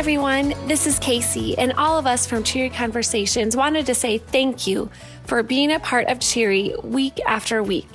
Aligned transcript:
everyone. 0.00 0.54
This 0.66 0.86
is 0.86 0.98
Casey, 0.98 1.58
and 1.58 1.74
all 1.74 1.98
of 1.98 2.06
us 2.06 2.26
from 2.26 2.42
Cheery 2.42 2.70
Conversations 2.70 3.54
wanted 3.54 3.84
to 3.84 3.94
say 3.94 4.16
thank 4.16 4.66
you 4.66 4.88
for 5.26 5.42
being 5.42 5.70
a 5.70 5.78
part 5.78 6.06
of 6.06 6.20
Cheery 6.20 6.74
week 6.82 7.20
after 7.26 7.62
week. 7.62 7.86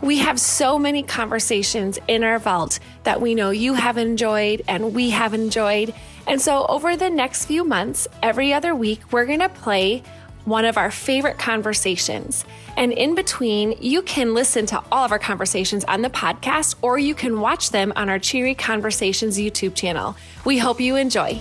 We 0.00 0.16
have 0.20 0.40
so 0.40 0.78
many 0.78 1.02
conversations 1.02 1.98
in 2.08 2.24
our 2.24 2.38
vault 2.38 2.78
that 3.04 3.20
we 3.20 3.34
know 3.34 3.50
you 3.50 3.74
have 3.74 3.98
enjoyed 3.98 4.62
and 4.68 4.94
we 4.94 5.10
have 5.10 5.34
enjoyed. 5.34 5.92
And 6.26 6.40
so, 6.40 6.64
over 6.64 6.96
the 6.96 7.10
next 7.10 7.44
few 7.44 7.62
months, 7.62 8.08
every 8.22 8.54
other 8.54 8.74
week, 8.74 9.12
we're 9.12 9.26
going 9.26 9.40
to 9.40 9.50
play 9.50 10.02
one 10.50 10.64
of 10.64 10.76
our 10.76 10.90
favorite 10.90 11.38
conversations. 11.38 12.44
And 12.76 12.92
in 12.92 13.14
between, 13.14 13.76
you 13.80 14.02
can 14.02 14.34
listen 14.34 14.66
to 14.66 14.82
all 14.90 15.04
of 15.04 15.12
our 15.12 15.18
conversations 15.18 15.84
on 15.84 16.02
the 16.02 16.10
podcast 16.10 16.74
or 16.82 16.98
you 16.98 17.14
can 17.14 17.40
watch 17.40 17.70
them 17.70 17.92
on 17.94 18.10
our 18.10 18.18
Cheery 18.18 18.54
Conversations 18.54 19.38
YouTube 19.38 19.74
channel. 19.76 20.16
We 20.44 20.58
hope 20.58 20.80
you 20.80 20.96
enjoy. 20.96 21.40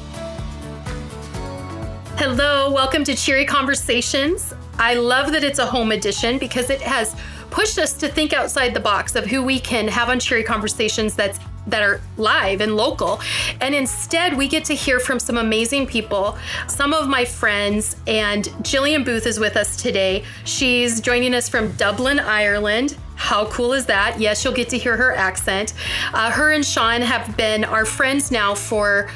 Hello, 2.17 2.71
welcome 2.71 3.03
to 3.05 3.15
Cheery 3.15 3.45
Conversations. 3.45 4.53
I 4.77 4.93
love 4.93 5.31
that 5.31 5.43
it's 5.43 5.59
a 5.59 5.65
home 5.65 5.91
edition 5.91 6.37
because 6.37 6.69
it 6.69 6.81
has 6.81 7.15
pushed 7.49 7.79
us 7.79 7.93
to 7.93 8.07
think 8.07 8.31
outside 8.31 8.75
the 8.75 8.79
box 8.79 9.15
of 9.15 9.25
who 9.25 9.41
we 9.41 9.59
can 9.59 9.87
have 9.87 10.09
on 10.09 10.19
Cheery 10.19 10.43
Conversations 10.43 11.15
that's 11.15 11.39
that 11.69 11.81
are 11.81 12.01
live 12.17 12.61
and 12.61 12.75
local. 12.75 13.19
And 13.61 13.73
instead, 13.73 14.37
we 14.37 14.47
get 14.47 14.65
to 14.65 14.75
hear 14.75 14.99
from 14.99 15.19
some 15.19 15.37
amazing 15.37 15.87
people, 15.87 16.37
some 16.67 16.93
of 16.93 17.07
my 17.07 17.25
friends, 17.25 17.95
and 18.07 18.45
Jillian 18.63 19.05
Booth 19.05 19.25
is 19.25 19.39
with 19.39 19.55
us 19.55 19.75
today. 19.75 20.23
She's 20.45 21.01
joining 21.01 21.33
us 21.33 21.49
from 21.49 21.71
Dublin, 21.73 22.19
Ireland. 22.19 22.97
How 23.15 23.45
cool 23.45 23.73
is 23.73 23.85
that? 23.87 24.19
Yes, 24.19 24.43
you'll 24.43 24.53
get 24.53 24.69
to 24.69 24.77
hear 24.77 24.95
her 24.95 25.13
accent. 25.13 25.73
Uh, 26.13 26.31
her 26.31 26.53
and 26.53 26.65
Sean 26.65 27.01
have 27.01 27.35
been 27.35 27.65
our 27.65 27.85
friends 27.85 28.31
now 28.31 28.55
for 28.55 29.09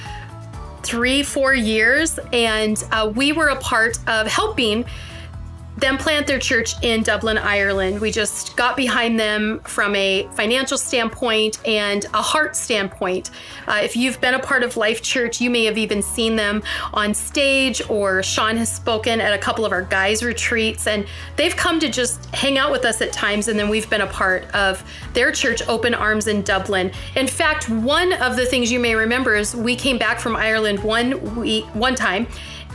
three, 0.83 1.23
four 1.23 1.53
years, 1.53 2.19
and 2.33 2.83
uh, 2.91 3.11
we 3.15 3.31
were 3.31 3.47
a 3.47 3.55
part 3.55 3.97
of 4.07 4.27
helping 4.27 4.85
them 5.83 5.97
plant 5.97 6.25
their 6.25 6.39
church 6.39 6.81
in 6.81 7.03
Dublin, 7.03 7.37
Ireland. 7.37 7.99
We 7.99 8.09
just 8.09 8.55
got 8.55 8.77
behind 8.77 9.19
them 9.19 9.59
from 9.65 9.93
a 9.97 10.29
financial 10.33 10.77
standpoint 10.77 11.59
and 11.67 12.05
a 12.13 12.21
heart 12.21 12.55
standpoint. 12.55 13.31
Uh, 13.67 13.81
if 13.83 13.97
you've 13.97 14.21
been 14.21 14.33
a 14.33 14.39
part 14.39 14.63
of 14.63 14.77
Life 14.77 15.01
Church, 15.01 15.41
you 15.41 15.49
may 15.49 15.65
have 15.65 15.77
even 15.77 16.01
seen 16.01 16.37
them 16.37 16.63
on 16.93 17.13
stage, 17.13 17.81
or 17.89 18.23
Sean 18.23 18.55
has 18.55 18.73
spoken 18.73 19.19
at 19.19 19.33
a 19.33 19.37
couple 19.37 19.65
of 19.65 19.73
our 19.73 19.81
guys' 19.81 20.23
retreats, 20.23 20.87
and 20.87 21.05
they've 21.35 21.55
come 21.55 21.81
to 21.81 21.89
just 21.89 22.33
hang 22.33 22.57
out 22.57 22.71
with 22.71 22.85
us 22.85 23.01
at 23.01 23.11
times, 23.11 23.49
and 23.49 23.59
then 23.59 23.67
we've 23.67 23.89
been 23.89 24.01
a 24.01 24.07
part 24.07 24.45
of 24.55 24.81
their 25.13 25.33
church, 25.33 25.61
Open 25.67 25.93
Arms 25.93 26.27
in 26.27 26.43
Dublin. 26.43 26.93
In 27.17 27.27
fact, 27.27 27.69
one 27.69 28.13
of 28.13 28.37
the 28.37 28.45
things 28.45 28.71
you 28.71 28.79
may 28.79 28.95
remember 28.95 29.35
is 29.35 29.53
we 29.53 29.75
came 29.75 29.97
back 29.97 30.21
from 30.21 30.37
Ireland 30.37 30.81
one 30.81 31.35
week, 31.35 31.65
one 31.73 31.95
time, 31.95 32.25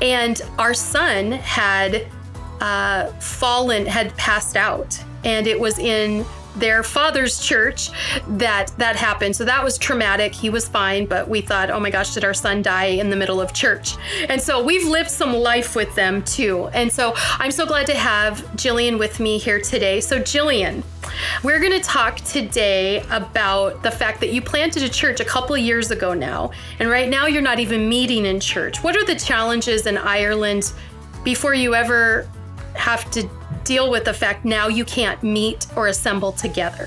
and 0.02 0.42
our 0.58 0.74
son 0.74 1.32
had 1.32 2.06
uh, 2.60 3.06
fallen, 3.20 3.86
had 3.86 4.16
passed 4.16 4.56
out. 4.56 4.98
And 5.24 5.46
it 5.46 5.58
was 5.58 5.78
in 5.78 6.24
their 6.58 6.82
father's 6.82 7.40
church 7.40 7.90
that 8.26 8.72
that 8.78 8.96
happened. 8.96 9.36
So 9.36 9.44
that 9.44 9.62
was 9.62 9.78
traumatic. 9.78 10.34
He 10.34 10.50
was 10.50 10.68
fine, 10.68 11.06
but 11.06 11.28
we 11.28 11.40
thought, 11.40 11.70
oh 11.70 11.80
my 11.80 11.90
gosh, 11.90 12.14
did 12.14 12.24
our 12.24 12.34
son 12.34 12.62
die 12.62 12.86
in 12.86 13.10
the 13.10 13.16
middle 13.16 13.40
of 13.40 13.52
church? 13.52 13.96
And 14.28 14.40
so 14.40 14.62
we've 14.62 14.86
lived 14.86 15.10
some 15.10 15.32
life 15.32 15.76
with 15.76 15.94
them 15.94 16.22
too. 16.24 16.68
And 16.72 16.90
so 16.90 17.14
I'm 17.38 17.50
so 17.50 17.66
glad 17.66 17.86
to 17.86 17.94
have 17.94 18.40
Jillian 18.56 18.98
with 18.98 19.20
me 19.20 19.38
here 19.38 19.60
today. 19.60 20.00
So, 20.00 20.20
Jillian, 20.20 20.82
we're 21.42 21.60
going 21.60 21.72
to 21.72 21.80
talk 21.80 22.16
today 22.16 23.02
about 23.10 23.82
the 23.82 23.90
fact 23.90 24.20
that 24.20 24.32
you 24.32 24.42
planted 24.42 24.82
a 24.82 24.88
church 24.88 25.20
a 25.20 25.24
couple 25.24 25.56
years 25.56 25.90
ago 25.90 26.14
now. 26.14 26.50
And 26.78 26.90
right 26.90 27.08
now 27.08 27.26
you're 27.26 27.42
not 27.42 27.60
even 27.60 27.88
meeting 27.88 28.26
in 28.26 28.40
church. 28.40 28.82
What 28.82 28.96
are 28.96 29.04
the 29.04 29.16
challenges 29.16 29.86
in 29.86 29.96
Ireland 29.96 30.72
before 31.24 31.54
you 31.54 31.74
ever 31.74 32.28
have 32.78 33.10
to 33.10 33.28
deal 33.64 33.90
with 33.90 34.04
the 34.04 34.14
fact 34.14 34.44
now 34.44 34.68
you 34.68 34.84
can't 34.84 35.22
meet 35.22 35.66
or 35.76 35.88
assemble 35.88 36.32
together. 36.32 36.86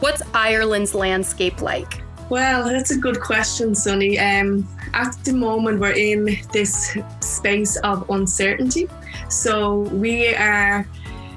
What's 0.00 0.22
Ireland's 0.32 0.94
landscape 0.94 1.60
like? 1.60 2.02
Well, 2.30 2.64
that's 2.64 2.92
a 2.92 2.96
good 2.96 3.20
question, 3.20 3.74
Sunny. 3.74 4.18
Um, 4.18 4.66
at 4.94 5.12
the 5.24 5.34
moment, 5.34 5.80
we're 5.80 5.92
in 5.92 6.38
this 6.52 6.96
space 7.20 7.76
of 7.78 8.08
uncertainty. 8.08 8.88
So 9.28 9.80
we 9.80 10.34
are 10.34 10.86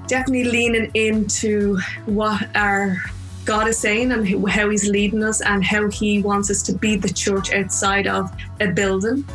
definitely 0.08 0.46
leaning 0.46 0.92
into 0.94 1.78
what 2.06 2.48
our 2.56 2.98
God 3.44 3.68
is 3.68 3.78
saying 3.78 4.12
and 4.12 4.48
how 4.50 4.70
He's 4.70 4.88
leading 4.88 5.24
us 5.24 5.42
and 5.42 5.64
how 5.64 5.90
He 5.90 6.22
wants 6.22 6.50
us 6.50 6.62
to 6.64 6.74
be 6.74 6.96
the 6.96 7.12
church 7.12 7.52
outside 7.54 8.08
of 8.08 8.32
a 8.62 8.68
building. 8.68 9.26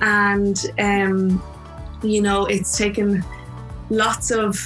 And, 0.00 0.58
um, 0.78 1.42
you 2.02 2.22
know, 2.22 2.46
it's 2.46 2.76
taken 2.76 3.24
lots 3.90 4.30
of 4.30 4.58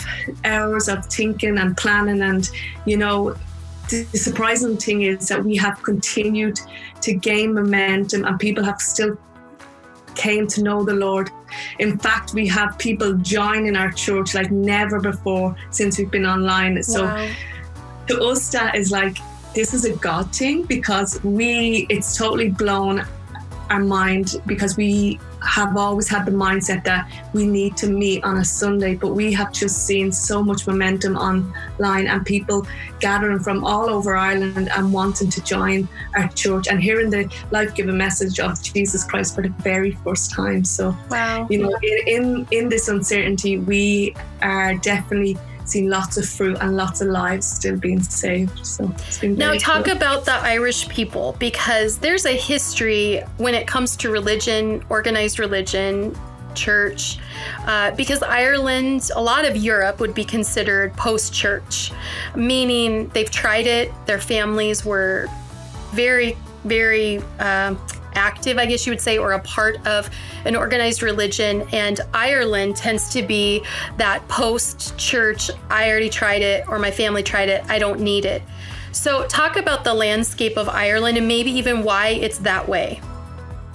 hours 0.44 0.88
of 0.88 1.04
thinking 1.06 1.58
and 1.58 1.76
planning 1.76 2.22
and 2.22 2.50
you 2.86 2.96
know 2.96 3.34
the 3.88 4.04
surprising 4.18 4.76
thing 4.76 5.02
is 5.02 5.28
that 5.28 5.42
we 5.42 5.56
have 5.56 5.82
continued 5.82 6.60
to 7.00 7.14
gain 7.14 7.54
momentum 7.54 8.24
and 8.24 8.38
people 8.38 8.62
have 8.62 8.80
still 8.80 9.16
came 10.14 10.46
to 10.48 10.62
know 10.62 10.84
the 10.84 10.92
Lord. 10.92 11.30
In 11.78 11.96
fact, 11.98 12.34
we 12.34 12.46
have 12.48 12.76
people 12.76 13.14
joining 13.14 13.76
our 13.76 13.90
church 13.90 14.34
like 14.34 14.50
never 14.50 15.00
before 15.00 15.56
since 15.70 15.96
we've 15.96 16.10
been 16.10 16.26
online. 16.26 16.82
So 16.82 17.04
wow. 17.04 17.30
to 18.08 18.20
us 18.20 18.50
that 18.50 18.74
is 18.74 18.90
like 18.90 19.16
this 19.54 19.72
is 19.72 19.84
a 19.84 19.96
God 19.96 20.34
thing 20.34 20.64
because 20.64 21.22
we 21.24 21.86
it's 21.88 22.16
totally 22.16 22.50
blown 22.50 23.06
our 23.70 23.80
mind 23.80 24.42
because 24.46 24.76
we 24.76 25.18
have 25.48 25.76
always 25.76 26.08
had 26.08 26.26
the 26.26 26.30
mindset 26.30 26.84
that 26.84 27.10
we 27.32 27.46
need 27.46 27.76
to 27.78 27.88
meet 27.88 28.22
on 28.22 28.36
a 28.36 28.44
Sunday, 28.44 28.94
but 28.94 29.08
we 29.08 29.32
have 29.32 29.50
just 29.52 29.86
seen 29.86 30.12
so 30.12 30.42
much 30.42 30.66
momentum 30.66 31.16
online 31.16 32.06
and 32.06 32.24
people 32.26 32.66
gathering 33.00 33.38
from 33.38 33.64
all 33.64 33.88
over 33.88 34.14
Ireland 34.14 34.68
and 34.76 34.92
wanting 34.92 35.30
to 35.30 35.42
join 35.42 35.88
our 36.14 36.28
church 36.28 36.68
and 36.68 36.82
hearing 36.82 37.10
the 37.10 37.32
life 37.50 37.74
giving 37.74 37.96
message 37.96 38.38
of 38.40 38.62
Jesus 38.62 39.04
Christ 39.04 39.34
for 39.34 39.42
the 39.42 39.54
very 39.60 39.92
first 40.04 40.32
time. 40.32 40.64
So, 40.64 40.94
wow. 41.10 41.46
you 41.48 41.62
know, 41.62 41.74
in, 42.06 42.46
in 42.50 42.68
this 42.68 42.88
uncertainty, 42.88 43.58
we 43.58 44.14
are 44.42 44.74
definitely 44.74 45.38
seen 45.68 45.88
lots 45.88 46.16
of 46.16 46.28
fruit 46.28 46.56
and 46.60 46.76
lots 46.76 47.00
of 47.00 47.08
lives 47.08 47.46
still 47.46 47.76
being 47.76 48.02
saved. 48.02 48.66
So 48.66 48.92
it's 49.06 49.18
been 49.18 49.36
now 49.36 49.54
talk 49.54 49.84
cool. 49.84 49.96
about 49.96 50.24
the 50.24 50.34
Irish 50.34 50.88
people 50.88 51.36
because 51.38 51.98
there's 51.98 52.26
a 52.26 52.36
history 52.36 53.22
when 53.36 53.54
it 53.54 53.66
comes 53.66 53.96
to 53.96 54.10
religion, 54.10 54.84
organized 54.88 55.38
religion, 55.38 56.16
church, 56.54 57.18
uh, 57.66 57.92
because 57.92 58.22
Ireland, 58.22 59.10
a 59.14 59.22
lot 59.22 59.44
of 59.44 59.56
Europe 59.56 60.00
would 60.00 60.14
be 60.14 60.24
considered 60.24 60.92
post 60.94 61.32
church, 61.32 61.92
meaning 62.34 63.08
they've 63.08 63.30
tried 63.30 63.66
it, 63.66 63.92
their 64.06 64.18
families 64.18 64.84
were 64.84 65.28
very, 65.92 66.36
very. 66.64 67.22
Uh, 67.38 67.74
active, 68.14 68.58
I 68.58 68.66
guess 68.66 68.84
you 68.84 68.92
would 68.92 69.00
say, 69.00 69.16
or 69.16 69.32
a 69.32 69.40
part 69.40 69.86
of 69.86 70.10
an 70.44 70.56
organized 70.56 71.02
religion. 71.02 71.66
And 71.72 72.00
Ireland 72.12 72.76
tends 72.76 73.08
to 73.10 73.22
be 73.22 73.62
that 73.96 74.26
post 74.28 74.98
church, 74.98 75.50
I 75.70 75.88
already 75.88 76.10
tried 76.10 76.42
it, 76.42 76.68
or 76.68 76.78
my 76.78 76.90
family 76.90 77.22
tried 77.22 77.48
it, 77.48 77.64
I 77.68 77.78
don't 77.78 78.00
need 78.00 78.24
it. 78.24 78.42
So, 78.92 79.26
talk 79.26 79.56
about 79.56 79.84
the 79.84 79.94
landscape 79.94 80.56
of 80.56 80.68
Ireland 80.68 81.18
and 81.18 81.28
maybe 81.28 81.50
even 81.52 81.84
why 81.84 82.08
it's 82.08 82.38
that 82.38 82.68
way. 82.68 83.00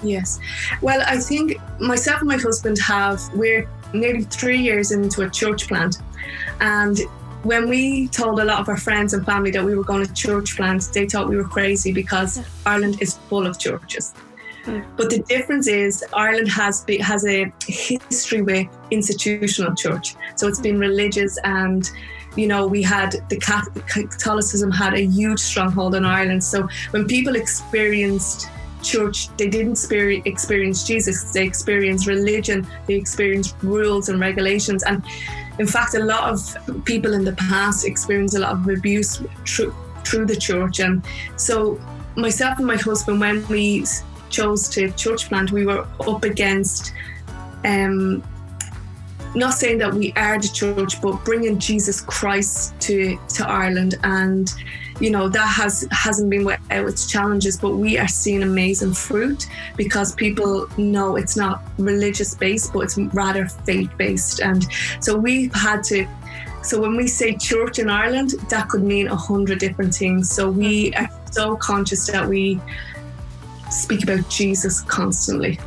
Yes. 0.02 0.40
Well, 0.82 1.02
I 1.08 1.18
think 1.18 1.58
myself 1.80 2.20
and 2.20 2.28
my 2.28 2.38
husband 2.38 2.78
have, 2.80 3.22
we're 3.34 3.70
nearly 3.94 4.24
three 4.24 4.60
years 4.60 4.92
into 4.92 5.22
a 5.22 5.30
church 5.30 5.68
plant. 5.68 5.98
And 6.60 7.00
when 7.44 7.68
we 7.68 8.08
told 8.08 8.40
a 8.40 8.46
lot 8.46 8.60
of 8.60 8.70
our 8.70 8.78
friends 8.78 9.14
and 9.14 9.26
family 9.26 9.52
that 9.52 9.64
we 9.64 9.76
were 9.76 9.84
going 9.84 10.06
to 10.06 10.14
church 10.14 10.56
plants, 10.56 10.88
they 10.88 11.06
thought 11.06 11.30
we 11.30 11.38
were 11.38 11.48
crazy 11.48 11.92
because 11.92 12.44
Ireland 12.66 13.02
is 13.02 13.18
full 13.30 13.46
of 13.46 13.60
churches. 13.60 14.14
But 14.96 15.10
the 15.10 15.20
difference 15.28 15.68
is 15.68 16.06
Ireland 16.14 16.50
has 16.50 16.86
be, 16.86 16.98
has 17.00 17.26
a 17.26 17.52
history 17.68 18.42
with 18.42 18.68
institutional 18.92 19.76
church. 19.76 20.16
So 20.36 20.48
it's 20.48 20.62
been 20.62 20.80
religious 20.80 21.38
and 21.44 21.90
you 22.38 22.48
know 22.48 22.66
we 22.66 22.82
had 22.82 23.12
the 23.30 23.38
Catholicism 24.10 24.72
had 24.72 24.94
a 24.94 25.06
huge 25.06 25.40
stronghold 25.40 25.96
in 25.96 26.06
Ireland. 26.06 26.44
So 26.44 26.68
when 26.92 27.06
people 27.08 27.36
experienced 27.36 28.48
church, 28.82 29.36
they 29.38 29.50
didn't 29.50 29.80
experience 30.26 30.84
Jesus. 30.86 31.32
They 31.32 31.46
experienced 31.46 32.08
religion. 32.08 32.68
They 32.86 32.96
experienced 32.96 33.56
rules 33.62 34.10
and 34.10 34.20
regulations. 34.20 34.84
And 34.84 35.04
in 35.60 35.68
fact, 35.68 35.94
a 35.94 36.00
lot 36.00 36.32
of 36.32 36.86
people 36.86 37.14
in 37.14 37.24
the 37.24 37.34
past 37.34 37.86
experienced 37.86 38.36
a 38.36 38.40
lot 38.40 38.54
of 38.54 38.68
abuse 38.68 39.22
through, 39.46 39.74
the 40.26 40.36
church. 40.36 40.80
And 40.80 41.04
so 41.38 41.80
myself 42.16 42.58
and 42.58 42.68
my 42.68 42.76
husband, 42.76 43.20
when 43.20 43.48
we 43.48 43.86
chose 44.30 44.68
to 44.70 44.92
church 44.92 45.30
plant, 45.30 45.52
we 45.52 45.66
were 45.66 45.88
up 46.02 46.24
against 46.24 46.94
um, 47.66 48.24
not 49.36 49.54
saying 49.54 49.80
that 49.80 49.94
we 49.94 50.14
are 50.14 50.40
the 50.40 50.48
church, 50.48 51.02
but 51.02 51.24
bringing 51.26 51.60
Jesus 51.60 52.02
Christ 52.02 52.80
to 52.82 53.18
to 53.30 53.48
Ireland, 53.48 53.96
and 54.04 54.54
you 55.00 55.10
know 55.10 55.28
that 55.30 55.48
has 55.48 55.88
hasn't 55.92 56.30
been 56.30 56.46
without 56.46 56.88
its 56.88 57.08
challenges, 57.08 57.58
but 57.58 57.76
we 57.76 57.98
are 57.98 58.08
seeing 58.08 58.44
amazing 58.44 58.94
fruit 58.94 59.48
because 59.76 60.14
people 60.16 60.68
know 60.78 61.16
it's 61.16 61.36
not 61.36 61.64
religious 61.78 62.36
based, 62.36 62.74
but 62.74 62.82
it's 62.82 62.98
rather 62.98 63.48
faith 63.48 63.90
based, 63.98 64.40
and 64.40 64.68
so 65.00 65.18
we've 65.18 65.54
had 65.54 65.84
to. 65.86 66.08
So 66.62 66.80
when 66.80 66.96
we 66.96 67.08
say 67.08 67.36
church 67.36 67.80
in 67.80 67.90
Ireland, 67.90 68.36
that 68.50 68.70
could 68.70 68.84
mean 68.84 69.08
a 69.08 69.16
hundred 69.16 69.60
different 69.60 69.94
things. 69.94 70.32
So 70.32 70.50
we 70.50 70.94
are 70.94 71.10
so 71.30 71.58
conscious 71.58 72.08
that 72.08 72.26
we 72.28 72.62
speak 73.70 74.04
about 74.04 74.30
Jesus 74.30 74.80
constantly. 74.82 75.60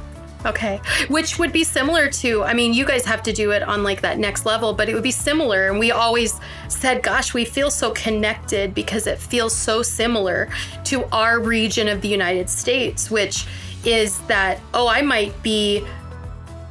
Okay. 0.47 0.81
Which 1.09 1.39
would 1.41 1.53
be 1.53 1.65
similar 1.65 2.09
to, 2.09 2.45
I 2.45 2.55
mean, 2.55 2.73
you 2.73 2.85
guys 2.87 3.05
have 3.05 3.23
to 3.25 3.33
do 3.33 3.51
it 3.51 3.65
on 3.65 3.83
like 3.83 4.01
that 4.03 4.19
next 4.19 4.47
level, 4.47 4.73
but 4.73 4.89
it 4.89 4.95
would 4.95 5.03
be 5.03 5.11
similar. 5.11 5.69
And 5.69 5.79
we 5.79 5.91
always 5.91 6.39
said, 6.69 7.03
gosh, 7.03 7.35
we 7.35 7.45
feel 7.45 7.71
so 7.71 7.91
connected 7.91 8.73
because 8.73 9.09
it 9.09 9.19
feels 9.19 9.55
so 9.55 9.83
similar 9.83 10.49
to 10.85 11.05
our 11.07 11.41
region 11.41 11.89
of 11.89 12.01
the 12.01 12.09
United 12.09 12.49
States, 12.49 13.11
which 13.11 13.47
is 13.85 14.21
that, 14.23 14.61
oh, 14.73 14.87
I 14.87 15.03
might 15.03 15.43
be 15.43 15.85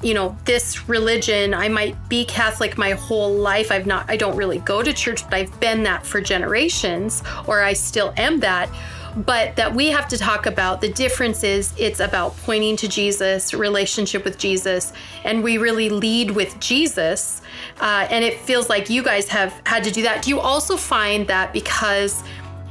you 0.01 0.13
know 0.13 0.37
this 0.43 0.89
religion 0.89 1.53
i 1.53 1.69
might 1.69 1.95
be 2.09 2.25
catholic 2.25 2.77
my 2.77 2.91
whole 2.91 3.33
life 3.33 3.71
i've 3.71 3.87
not 3.87 4.07
i 4.09 4.17
don't 4.17 4.35
really 4.35 4.59
go 4.59 4.83
to 4.83 4.93
church 4.93 5.23
but 5.23 5.33
i've 5.33 5.59
been 5.61 5.83
that 5.83 6.05
for 6.05 6.19
generations 6.19 7.23
or 7.47 7.63
i 7.63 7.71
still 7.71 8.13
am 8.17 8.39
that 8.41 8.69
but 9.15 9.55
that 9.55 9.73
we 9.73 9.87
have 9.87 10.07
to 10.09 10.17
talk 10.17 10.45
about 10.45 10.81
the 10.81 10.91
difference 10.91 11.43
is 11.43 11.73
it's 11.77 11.99
about 11.99 12.35
pointing 12.37 12.75
to 12.77 12.87
Jesus, 12.87 13.53
relationship 13.53 14.25
with 14.25 14.37
Jesus, 14.37 14.91
and 15.23 15.41
we 15.43 15.57
really 15.57 15.89
lead 15.89 16.31
with 16.31 16.59
Jesus. 16.59 17.41
Uh, 17.79 18.07
and 18.09 18.25
it 18.25 18.39
feels 18.39 18.69
like 18.69 18.89
you 18.89 19.01
guys 19.01 19.27
have 19.29 19.53
had 19.65 19.83
to 19.85 19.91
do 19.91 20.01
that. 20.01 20.23
Do 20.23 20.29
you 20.29 20.39
also 20.39 20.75
find 20.75 21.27
that 21.27 21.53
because 21.53 22.23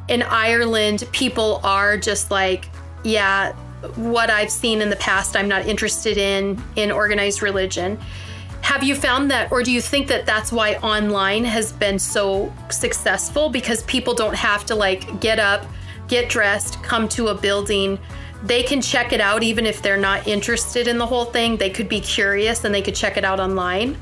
in 0.08 0.23
Ireland, 0.23 1.08
people 1.12 1.61
are 1.64 1.96
just 1.96 2.31
like, 2.31 2.69
yeah, 3.05 3.52
what 3.96 4.31
I've 4.31 4.50
seen 4.50 4.81
in 4.81 4.91
the 4.91 4.96
past, 4.96 5.37
I'm 5.37 5.49
not 5.49 5.67
interested 5.67 6.17
in 6.17 6.62
in 6.76 6.91
organized 6.91 7.43
religion. 7.43 7.99
Have 8.62 8.82
you 8.82 8.94
found 8.94 9.31
that, 9.31 9.52
or 9.52 9.62
do 9.62 9.70
you 9.70 9.82
think 9.82 10.08
that 10.08 10.25
that's 10.25 10.50
why 10.50 10.76
online 10.76 11.44
has 11.44 11.70
been 11.70 11.99
so 11.99 12.50
successful 12.70 13.50
because 13.50 13.82
people 13.82 14.14
don't 14.14 14.35
have 14.35 14.64
to 14.67 14.75
like 14.75 15.20
get 15.20 15.38
up, 15.38 15.67
get 16.09 16.29
dressed, 16.29 16.83
come 16.83 17.09
to 17.11 17.29
a 17.29 17.35
building. 17.35 17.99
They 18.45 18.62
can 18.62 18.81
check 18.81 19.12
it 19.12 19.21
out 19.21 19.43
even 19.43 19.67
if 19.67 19.81
they're 19.83 19.97
not 19.97 20.27
interested 20.27 20.87
in 20.87 20.99
the 20.99 21.06
whole 21.06 21.25
thing. 21.25 21.56
They 21.56 21.71
could 21.71 21.89
be 21.89 22.01
curious 22.01 22.65
and 22.65 22.75
they 22.75 22.83
could 22.83 22.95
check 22.95 23.17
it 23.17 23.25
out 23.25 23.41
online. 23.41 23.97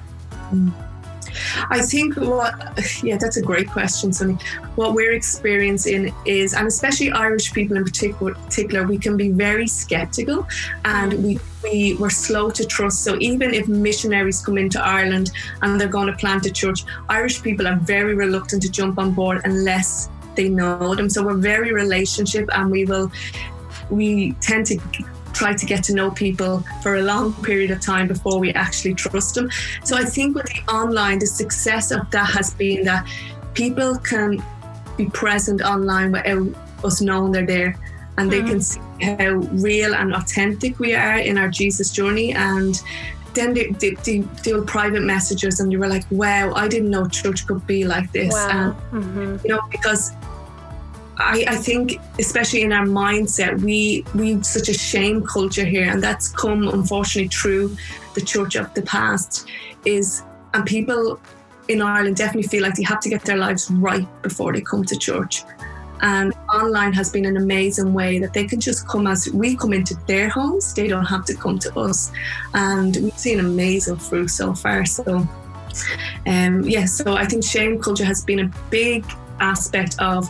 I 1.70 1.80
think 1.80 2.16
what, 2.16 2.54
yeah, 3.02 3.16
that's 3.16 3.36
a 3.36 3.42
great 3.42 3.68
question, 3.68 4.12
Sunny. 4.12 4.36
What 4.74 4.94
we're 4.94 5.12
experiencing 5.12 6.14
is, 6.26 6.54
and 6.54 6.66
especially 6.66 7.10
Irish 7.12 7.52
people 7.52 7.76
in 7.76 7.84
particular, 7.84 8.34
particular 8.34 8.86
we 8.86 8.98
can 8.98 9.16
be 9.16 9.30
very 9.30 9.66
skeptical 9.66 10.46
and 10.84 11.12
we, 11.24 11.38
we 11.62 11.96
we're 11.98 12.10
slow 12.10 12.50
to 12.50 12.64
trust. 12.66 13.04
So 13.04 13.16
even 13.20 13.54
if 13.54 13.68
missionaries 13.68 14.44
come 14.44 14.58
into 14.58 14.84
Ireland 14.84 15.30
and 15.62 15.80
they're 15.80 15.88
going 15.88 16.08
to 16.08 16.16
plant 16.16 16.46
a 16.46 16.50
church, 16.50 16.84
Irish 17.08 17.42
people 17.42 17.66
are 17.66 17.76
very 17.76 18.14
reluctant 18.14 18.62
to 18.62 18.70
jump 18.70 18.98
on 18.98 19.12
board 19.12 19.40
unless 19.44 20.08
they 20.36 20.48
know 20.48 20.94
them. 20.94 21.08
So 21.08 21.24
we're 21.24 21.34
very 21.34 21.72
relationship 21.72 22.48
and 22.52 22.70
we 22.70 22.84
will 22.84 23.10
we 23.90 24.32
tend 24.40 24.66
to 24.66 24.78
try 25.32 25.54
to 25.54 25.66
get 25.66 25.82
to 25.84 25.94
know 25.94 26.10
people 26.10 26.64
for 26.82 26.96
a 26.96 27.02
long 27.02 27.32
period 27.42 27.70
of 27.70 27.80
time 27.80 28.06
before 28.06 28.38
we 28.38 28.52
actually 28.52 28.94
trust 28.94 29.34
them. 29.34 29.50
So 29.84 29.96
I 29.96 30.04
think 30.04 30.36
with 30.36 30.46
the 30.46 30.72
online, 30.72 31.18
the 31.18 31.26
success 31.26 31.90
of 31.90 32.10
that 32.10 32.30
has 32.30 32.54
been 32.54 32.84
that 32.84 33.06
people 33.54 33.96
can 33.98 34.42
be 34.96 35.06
present 35.06 35.62
online 35.62 36.12
without 36.12 36.48
us 36.84 37.00
knowing 37.00 37.32
they're 37.32 37.46
there 37.46 37.78
and 38.18 38.30
they 38.30 38.40
mm-hmm. 38.40 38.48
can 38.48 38.60
see 38.60 38.80
how 39.02 39.30
real 39.68 39.94
and 39.94 40.14
authentic 40.14 40.78
we 40.78 40.94
are 40.94 41.18
in 41.18 41.38
our 41.38 41.48
Jesus 41.48 41.90
journey 41.90 42.34
and 42.34 42.82
then 43.34 43.54
they, 43.54 43.68
they, 43.70 43.90
they 43.90 44.18
do 44.42 44.64
private 44.64 45.02
messages 45.02 45.60
and 45.60 45.72
you 45.72 45.78
were 45.78 45.88
like 45.88 46.04
wow 46.10 46.52
i 46.54 46.68
didn't 46.68 46.90
know 46.90 47.06
church 47.08 47.46
could 47.46 47.66
be 47.66 47.84
like 47.84 48.10
this 48.12 48.32
wow. 48.32 48.76
and 48.92 49.04
mm-hmm. 49.04 49.36
you 49.46 49.54
know 49.54 49.60
because 49.70 50.12
I, 51.18 51.44
I, 51.46 51.56
think, 51.56 52.00
especially 52.18 52.62
in 52.62 52.72
our 52.72 52.86
mindset, 52.86 53.60
we 53.60 54.04
we 54.14 54.32
have 54.32 54.46
such 54.46 54.68
a 54.70 54.72
shame 54.72 55.24
culture 55.24 55.64
here, 55.64 55.88
and 55.88 56.02
that's 56.02 56.28
come 56.28 56.68
unfortunately 56.68 57.28
through 57.28 57.76
the 58.14 58.22
church 58.22 58.56
of 58.56 58.72
the 58.74 58.82
past. 58.82 59.46
Is 59.84 60.22
and 60.54 60.64
people 60.64 61.20
in 61.68 61.82
Ireland 61.82 62.16
definitely 62.16 62.48
feel 62.48 62.62
like 62.62 62.74
they 62.74 62.82
have 62.84 63.00
to 63.00 63.08
get 63.08 63.22
their 63.22 63.36
lives 63.36 63.70
right 63.70 64.06
before 64.22 64.52
they 64.52 64.62
come 64.62 64.84
to 64.84 64.96
church. 64.96 65.44
And 66.02 66.34
online 66.52 66.92
has 66.92 67.10
been 67.10 67.24
an 67.24 67.36
amazing 67.36 67.94
way 67.94 68.18
that 68.18 68.32
they 68.32 68.44
can 68.44 68.60
just 68.60 68.86
come 68.88 69.06
as 69.06 69.30
we 69.32 69.56
come 69.56 69.72
into 69.72 69.94
their 70.06 70.28
homes. 70.28 70.74
They 70.74 70.88
don't 70.88 71.04
have 71.04 71.24
to 71.26 71.34
come 71.34 71.58
to 71.60 71.78
us, 71.78 72.10
and 72.54 72.96
we've 72.96 73.18
seen 73.18 73.40
amazing 73.40 73.96
fruit 73.96 74.28
so 74.28 74.52
far. 74.52 74.84
So, 74.84 75.26
um, 76.26 76.62
yeah. 76.62 76.86
So 76.86 77.14
I 77.14 77.24
think 77.24 77.44
shame 77.44 77.80
culture 77.80 78.04
has 78.04 78.24
been 78.24 78.40
a 78.40 78.50
big 78.68 79.04
aspect 79.40 79.96
of 80.00 80.28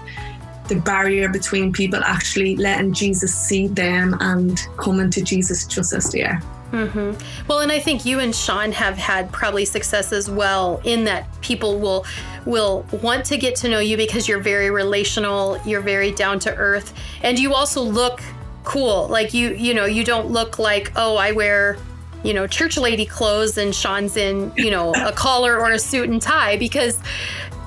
the 0.68 0.76
barrier 0.76 1.28
between 1.28 1.72
people 1.72 2.00
actually 2.04 2.56
letting 2.56 2.92
Jesus 2.92 3.34
see 3.34 3.66
them 3.66 4.16
and 4.20 4.60
coming 4.76 5.10
to 5.10 5.22
Jesus 5.22 5.66
just 5.66 5.92
as 5.92 6.10
they 6.10 6.22
are. 6.22 6.42
Mm-hmm. 6.72 7.46
Well, 7.48 7.60
and 7.60 7.70
I 7.70 7.78
think 7.78 8.06
you 8.06 8.18
and 8.18 8.34
Sean 8.34 8.72
have 8.72 8.96
had 8.96 9.30
probably 9.30 9.66
success 9.66 10.10
as 10.12 10.30
well 10.30 10.80
in 10.84 11.04
that 11.04 11.26
people 11.42 11.78
will 11.78 12.06
will 12.46 12.86
want 13.02 13.24
to 13.26 13.36
get 13.36 13.56
to 13.56 13.68
know 13.68 13.78
you 13.78 13.96
because 13.96 14.28
you're 14.28 14.40
very 14.40 14.70
relational, 14.70 15.60
you're 15.66 15.80
very 15.80 16.10
down 16.10 16.38
to 16.40 16.54
earth, 16.54 16.94
and 17.22 17.38
you 17.38 17.54
also 17.54 17.82
look 17.82 18.20
cool. 18.64 19.08
Like 19.08 19.34
you, 19.34 19.54
you 19.54 19.74
know, 19.74 19.84
you 19.84 20.04
don't 20.04 20.28
look 20.28 20.58
like 20.58 20.92
oh, 20.96 21.16
I 21.16 21.32
wear 21.32 21.76
you 22.24 22.34
know 22.34 22.46
church 22.46 22.78
lady 22.78 23.04
clothes 23.04 23.58
and 23.58 23.74
Sean's 23.74 24.16
in 24.16 24.52
you 24.56 24.70
know 24.70 24.94
a 24.94 25.12
collar 25.12 25.58
or 25.58 25.72
a 25.72 25.78
suit 25.78 26.08
and 26.08 26.22
tie 26.22 26.56
because 26.56 26.98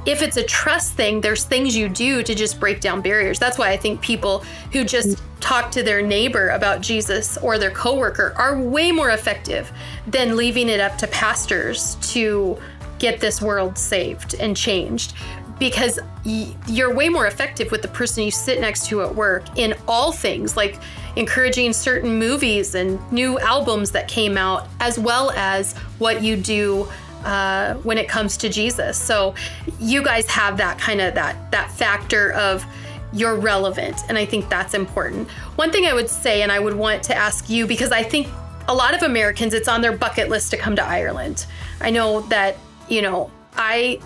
if 0.05 0.21
it's 0.21 0.37
a 0.37 0.43
trust 0.43 0.93
thing, 0.93 1.19
there's 1.21 1.43
things 1.43 1.75
you 1.75 1.89
do 1.89 2.21
to 2.21 2.35
just 2.35 2.59
break 2.59 2.79
down 2.79 3.01
barriers. 3.01 3.39
That's 3.39 3.57
why 3.57 3.71
I 3.71 3.77
think 3.77 4.01
people 4.01 4.43
who 4.71 4.83
just 4.83 5.21
talk 5.39 5.71
to 5.71 5.83
their 5.83 6.01
neighbor 6.01 6.49
about 6.49 6.81
Jesus 6.81 7.37
or 7.37 7.57
their 7.57 7.71
coworker 7.71 8.33
are 8.37 8.59
way 8.59 8.91
more 8.91 9.09
effective 9.11 9.71
than 10.07 10.35
leaving 10.35 10.69
it 10.69 10.79
up 10.79 10.97
to 10.99 11.07
pastors 11.07 11.95
to 12.13 12.57
get 13.05 13.19
this 13.19 13.39
world 13.39 13.77
saved 13.77 14.33
and 14.39 14.57
changed 14.57 15.13
because 15.59 15.99
you're 16.23 16.93
way 16.93 17.07
more 17.07 17.27
effective 17.27 17.69
with 17.71 17.83
the 17.83 17.87
person 17.87 18.23
you 18.23 18.31
sit 18.31 18.59
next 18.59 18.87
to 18.87 19.03
at 19.03 19.13
work 19.13 19.43
in 19.59 19.75
all 19.87 20.11
things 20.11 20.57
like 20.57 20.79
encouraging 21.15 21.71
certain 21.71 22.17
movies 22.17 22.73
and 22.73 22.99
new 23.11 23.37
albums 23.39 23.91
that 23.91 24.07
came 24.07 24.37
out 24.37 24.67
as 24.79 24.97
well 24.97 25.29
as 25.31 25.77
what 25.99 26.23
you 26.23 26.35
do 26.35 26.87
uh, 27.23 27.75
when 27.83 27.99
it 27.99 28.09
comes 28.09 28.37
to 28.37 28.49
Jesus. 28.49 28.97
So 28.97 29.35
you 29.79 30.03
guys 30.03 30.27
have 30.31 30.57
that 30.57 30.79
kind 30.79 30.99
of 30.99 31.13
that 31.13 31.51
that 31.51 31.69
factor 31.71 32.33
of 32.33 32.65
you're 33.13 33.35
relevant, 33.35 34.01
and 34.09 34.17
I 34.17 34.25
think 34.25 34.49
that's 34.49 34.73
important. 34.73 35.29
One 35.55 35.71
thing 35.71 35.85
I 35.85 35.93
would 35.93 36.09
say, 36.09 36.41
and 36.41 36.51
I 36.51 36.59
would 36.59 36.75
want 36.75 37.03
to 37.03 37.15
ask 37.15 37.49
you 37.49 37.65
because 37.67 37.91
I 37.91 38.03
think 38.03 38.27
a 38.67 38.73
lot 38.73 38.93
of 38.95 39.03
Americans, 39.03 39.53
it's 39.53 39.67
on 39.67 39.81
their 39.81 39.95
bucket 39.95 40.27
list 40.27 40.51
to 40.51 40.57
come 40.57 40.75
to 40.75 40.83
Ireland. 40.83 41.45
I 41.79 41.91
know 41.91 42.21
that 42.21 42.57
you 42.87 43.01
know 43.01 43.31
I 43.55 43.99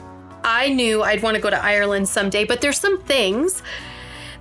I 0.43 0.69
knew 0.69 1.03
I'd 1.03 1.21
want 1.21 1.35
to 1.35 1.41
go 1.41 1.49
to 1.49 1.61
Ireland 1.61 2.07
someday, 2.07 2.45
but 2.45 2.61
there's 2.61 2.79
some 2.79 3.01
things 3.01 3.61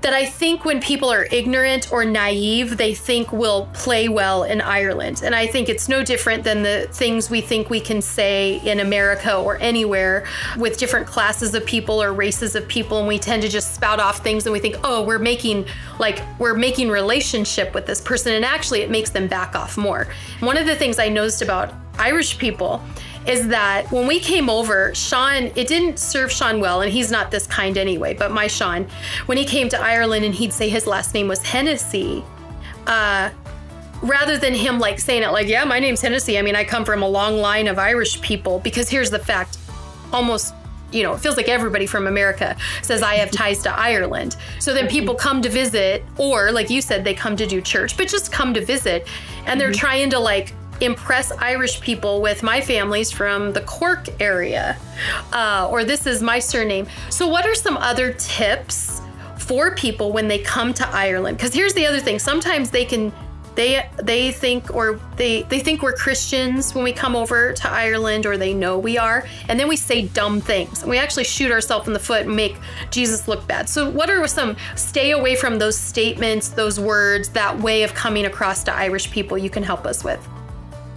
that 0.01 0.13
I 0.13 0.27
think 0.27 0.65
when 0.65 0.81
people 0.81 1.09
are 1.09 1.25
ignorant 1.25 1.93
or 1.93 2.05
naive, 2.05 2.77
they 2.77 2.95
think 2.95 3.33
will 3.33 3.69
play 3.73 4.09
well 4.09 4.45
in 4.45 4.61
Ireland. 4.61 5.23
And 5.25 5.35
I 5.35 5.49
think 5.49 5.69
it's 5.69 5.89
no 5.89 6.05
different 6.05 6.45
than 6.45 6.63
the 6.63 6.89
things 6.93 7.29
we 7.29 7.41
think 7.41 7.69
we 7.69 7.81
can 7.81 8.01
say 8.01 8.61
in 8.65 8.79
America 8.79 9.37
or 9.37 9.57
anywhere 9.57 10.25
with 10.57 10.79
different 10.79 11.09
classes 11.09 11.55
of 11.55 11.67
people 11.67 12.01
or 12.01 12.13
races 12.13 12.55
of 12.55 12.69
people. 12.69 12.99
And 12.99 13.09
we 13.09 13.19
tend 13.19 13.43
to 13.43 13.49
just 13.49 13.75
spout 13.75 13.99
off 13.99 14.23
things 14.23 14.47
and 14.47 14.53
we 14.53 14.61
think, 14.61 14.77
oh, 14.85 15.03
we're 15.03 15.19
making 15.19 15.67
like 15.99 16.23
we're 16.39 16.55
making 16.55 16.91
relationship 16.91 17.75
with 17.75 17.87
this 17.87 18.01
person. 18.01 18.35
And 18.35 18.45
actually 18.45 18.83
it 18.83 18.91
makes 18.91 19.11
them 19.11 19.27
back 19.27 19.57
off 19.57 19.77
more. 19.77 20.07
One 20.39 20.57
of 20.57 20.67
the 20.67 20.77
things 20.77 21.01
I 21.01 21.09
noticed 21.09 21.43
about 21.43 21.75
Irish 21.99 22.39
people 22.39 22.81
is 23.29 23.47
that 23.49 23.91
when 23.93 24.07
we 24.07 24.19
came 24.19 24.49
over, 24.49 24.95
Sean, 24.95 25.45
it 25.55 25.69
didn't 25.69 25.99
serve 25.99 26.33
Sean 26.33 26.61
well, 26.61 26.81
and 26.81 26.91
he's 26.91 27.11
not 27.11 27.31
this 27.31 27.47
kind 27.47 27.77
anyway, 27.77 28.15
but 28.15 28.33
my 28.33 28.47
Sean, 28.47 28.89
when 29.27 29.37
he 29.37 29.45
came 29.45 29.69
to 29.69 29.79
Ireland 29.79 30.25
and 30.25 30.35
he'd 30.35 30.53
say 30.53 30.71
his 30.71 30.87
last 30.87 31.13
name 31.13 31.29
was 31.29 31.43
Hennessy, 31.43 32.25
uh, 32.87 33.29
rather 34.01 34.39
than 34.39 34.55
him 34.55 34.79
like 34.79 34.99
saying 34.99 35.23
it 35.23 35.29
like, 35.29 35.47
yeah, 35.47 35.65
my 35.65 35.79
name's 35.79 36.01
Hennessy. 36.01 36.39
I 36.39 36.43
mean, 36.43 36.57
I 36.57 36.65
come 36.65 36.87
from 36.87 37.03
a 37.03 37.09
long 37.09 37.37
line 37.37 37.69
of 37.69 37.79
Irish 37.79 38.19
people, 38.23 38.61
because 38.61 38.89
here's 38.89 39.11
the 39.11 39.19
fact 39.19 39.59
almost 40.11 40.55
you 40.91 41.03
know, 41.03 41.13
it 41.13 41.19
feels 41.19 41.37
like 41.37 41.49
everybody 41.49 41.87
from 41.87 42.07
America 42.07 42.57
says 42.81 43.03
I 43.03 43.17
have 43.17 43.31
ties 43.31 43.63
to 43.65 43.71
Ireland. 43.71 44.37
So 44.59 44.73
then 44.73 44.89
people 44.89 45.15
come 45.15 45.43
to 45.43 45.51
visit, 45.51 46.03
or 46.17 46.51
like 46.51 46.71
you 46.71 46.81
said, 46.81 47.05
they 47.05 47.13
come 47.13 47.37
to 47.37 47.47
do 47.47 47.61
church, 47.61 47.95
but 47.97 48.09
just 48.09 48.33
come 48.33 48.55
to 48.55 48.65
visit, 48.65 49.07
and 49.45 49.61
they're 49.61 49.69
mm-hmm. 49.69 49.79
trying 49.79 50.11
to 50.11 50.19
like 50.19 50.55
impress 50.81 51.33
Irish 51.33 51.81
people 51.81 52.21
with 52.21 52.43
my 52.43 52.61
family's 52.61 53.11
from 53.11 53.53
the 53.53 53.61
Cork 53.63 54.09
area, 54.21 54.77
uh, 55.33 55.69
or 55.71 55.85
this 55.85 56.07
is 56.07 56.23
my 56.23 56.39
surname. 56.39 56.87
So, 57.11 57.29
what 57.29 57.47
are 57.47 57.55
some 57.55 57.77
other 57.77 58.13
tips 58.13 59.01
for 59.39 59.75
people 59.75 60.13
when 60.13 60.29
they 60.29 60.39
come 60.39 60.75
to 60.75 60.89
Ireland? 60.89 61.39
Because 61.39 61.55
here's 61.55 61.75
the 61.75 61.87
other 61.87 62.01
thing: 62.01 62.19
sometimes 62.19 62.71
they 62.71 62.85
can 62.85 63.13
they 63.59 63.85
they 64.01 64.31
think 64.31 64.73
or 64.73 65.01
they 65.17 65.43
they 65.43 65.59
think 65.59 65.83
we're 65.83 65.93
Christians 65.93 66.77
when 66.77 66.85
we 66.85 66.93
come 66.93 67.17
over 67.17 67.53
to 67.55 67.69
Ireland 67.69 68.25
or 68.25 68.37
they 68.37 68.55
know 68.55 68.79
we 68.79 68.97
are 68.97 69.27
and 69.49 69.59
then 69.59 69.67
we 69.67 69.75
say 69.75 70.03
dumb 70.07 70.41
things 70.41 70.83
and 70.83 70.91
we 70.91 70.97
actually 70.97 71.25
shoot 71.25 71.51
ourselves 71.51 71.89
in 71.89 71.93
the 71.93 71.99
foot 71.99 72.27
and 72.27 72.37
make 72.37 72.57
Jesus 72.93 73.27
look 73.27 73.49
bad. 73.49 73.69
So 73.69 73.91
what 73.91 74.11
are 74.11 74.25
some 74.29 74.57
stay 74.77 75.11
away 75.11 75.35
from 75.35 75.59
those 75.59 75.77
statements, 75.77 76.51
those 76.51 76.79
words, 76.79 77.31
that 77.31 77.59
way 77.59 77.83
of 77.83 77.93
coming 77.95 78.27
across 78.27 78.63
to 78.63 78.73
Irish 78.73 79.11
people 79.11 79.37
you 79.37 79.51
can 79.51 79.65
help 79.65 79.87
us 79.87 80.05
with? 80.05 80.25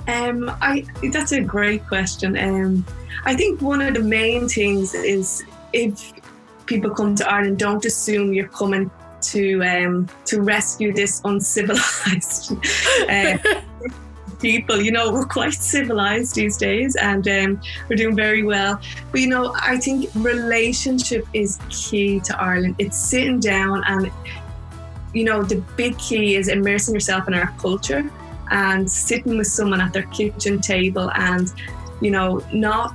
Um, 0.08 0.50
I 0.62 0.86
that's 1.12 1.32
a 1.32 1.42
great 1.42 1.86
question. 1.88 2.38
Um, 2.38 2.86
I 3.26 3.36
think 3.36 3.62
one 3.62 3.82
of 3.82 3.94
the 3.94 4.02
main 4.02 4.50
things 4.50 4.94
is 4.94 5.44
if 5.74 6.14
people 6.66 6.92
come 6.92 7.16
to 7.16 7.30
Ireland, 7.30 7.60
don't 7.60 7.84
assume 7.86 8.34
you're 8.34 8.48
coming 8.48 8.90
to 9.22 9.64
um, 9.64 10.10
to 10.26 10.42
rescue 10.42 10.94
this 10.94 11.22
uncivilized 11.24 12.54
uh, 13.10 13.38
people. 14.40 14.82
You 14.82 14.92
know, 14.92 15.12
we're 15.12 15.26
quite 15.26 15.54
civilized 15.54 16.36
these 16.36 16.58
days, 16.58 16.96
and 16.96 17.28
um, 17.28 17.62
we're 17.88 17.96
doing 17.96 18.16
very 18.16 18.44
well. 18.44 18.80
But 19.12 19.22
you 19.22 19.28
know, 19.28 19.56
I 19.62 19.78
think 19.78 20.10
relationship 20.16 21.28
is 21.34 21.60
key 21.70 22.20
to 22.22 22.42
Ireland. 22.42 22.76
It's 22.80 22.98
sitting 22.98 23.40
down 23.40 23.84
and 23.88 24.12
you 25.14 25.26
know 25.26 25.44
the 25.44 25.58
big 25.76 25.98
key 25.98 26.36
is 26.36 26.48
immersing 26.48 26.94
yourself 26.94 27.28
in 27.28 27.34
our 27.34 27.54
culture 27.60 28.10
and 28.52 28.90
sitting 28.90 29.38
with 29.38 29.48
someone 29.48 29.82
at 29.82 29.92
their 29.94 30.06
kitchen 30.08 30.62
table 30.62 31.10
and 31.16 31.52
you 32.02 32.12
know 32.12 32.44
not 32.54 32.94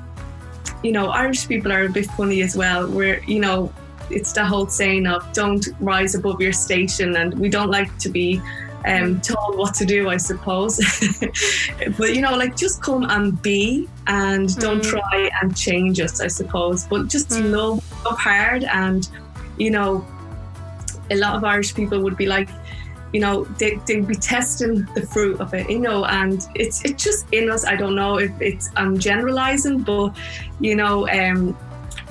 you 0.82 0.92
know 0.92 1.08
irish 1.08 1.48
people 1.48 1.72
are 1.72 1.84
a 1.84 1.88
bit 1.88 2.06
funny 2.12 2.42
as 2.42 2.56
well 2.56 2.88
we're 2.88 3.20
you 3.25 3.40
know 3.40 3.72
it's 4.10 4.32
the 4.32 4.44
whole 4.44 4.66
saying 4.66 5.06
of 5.06 5.32
don't 5.32 5.68
rise 5.80 6.14
above 6.14 6.40
your 6.40 6.52
station, 6.52 7.16
and 7.16 7.34
we 7.38 7.48
don't 7.48 7.70
like 7.70 7.96
to 7.98 8.08
be 8.08 8.40
um, 8.84 9.20
told 9.20 9.58
what 9.58 9.75
to 9.75 9.84
do, 9.84 10.08
I 10.08 10.16
suppose. 10.16 10.76
but 11.98 12.14
you 12.14 12.20
know, 12.20 12.36
like 12.36 12.56
just 12.56 12.82
come 12.82 13.04
and 13.04 13.40
be, 13.42 13.88
and 14.06 14.54
don't 14.58 14.80
mm. 14.80 14.90
try 14.90 15.30
and 15.42 15.56
change 15.56 16.00
us, 16.00 16.20
I 16.20 16.28
suppose. 16.28 16.86
But 16.86 17.08
just 17.08 17.30
mm. 17.30 17.50
love, 17.50 18.04
love 18.04 18.18
hard, 18.18 18.64
and 18.64 19.08
you 19.58 19.70
know, 19.70 20.06
a 21.10 21.16
lot 21.16 21.34
of 21.36 21.44
Irish 21.44 21.75
people 21.75 22.00
would 22.00 22.16
be 22.16 22.26
like, 22.26 22.48
you 23.16 23.23
know, 23.23 23.44
they 23.58 23.76
they'd 23.87 24.06
be 24.06 24.14
testing 24.14 24.87
the 24.94 25.00
fruit 25.00 25.40
of 25.40 25.54
it, 25.54 25.70
you 25.70 25.78
know, 25.78 26.04
and 26.04 26.46
it's 26.54 26.85
it's 26.85 27.02
just 27.02 27.25
in 27.32 27.50
us. 27.50 27.64
I 27.64 27.75
don't 27.75 27.94
know 27.94 28.18
if 28.18 28.30
it's 28.42 28.68
I'm 28.76 28.99
generalizing, 28.99 29.78
but 29.78 30.14
you 30.61 30.76
know, 30.76 31.08
um, 31.08 31.56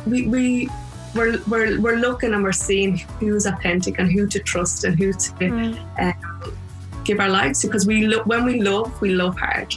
we 0.08 0.26
we 0.26 0.68
we're, 1.14 1.40
we're, 1.48 1.80
we're 1.80 1.98
looking 1.98 2.34
and 2.34 2.42
we're 2.42 2.52
seeing 2.52 2.98
who's 3.20 3.46
authentic 3.46 4.00
and 4.00 4.12
who 4.12 4.26
to 4.26 4.40
trust 4.40 4.84
and 4.84 4.98
who 4.98 5.14
to 5.14 5.32
mm. 5.34 5.78
um, 6.02 6.58
give 7.04 7.20
our 7.20 7.30
lives 7.30 7.62
to 7.62 7.68
because 7.68 7.86
we 7.86 8.08
look 8.08 8.26
when 8.26 8.44
we 8.44 8.60
love 8.60 9.00
we 9.00 9.12
love 9.14 9.38
hard 9.40 9.74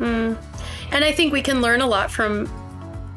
mm. 0.00 0.36
and 0.90 1.04
i 1.04 1.10
think 1.10 1.32
we 1.32 1.40
can 1.40 1.62
learn 1.62 1.80
a 1.80 1.86
lot 1.86 2.10
from 2.10 2.46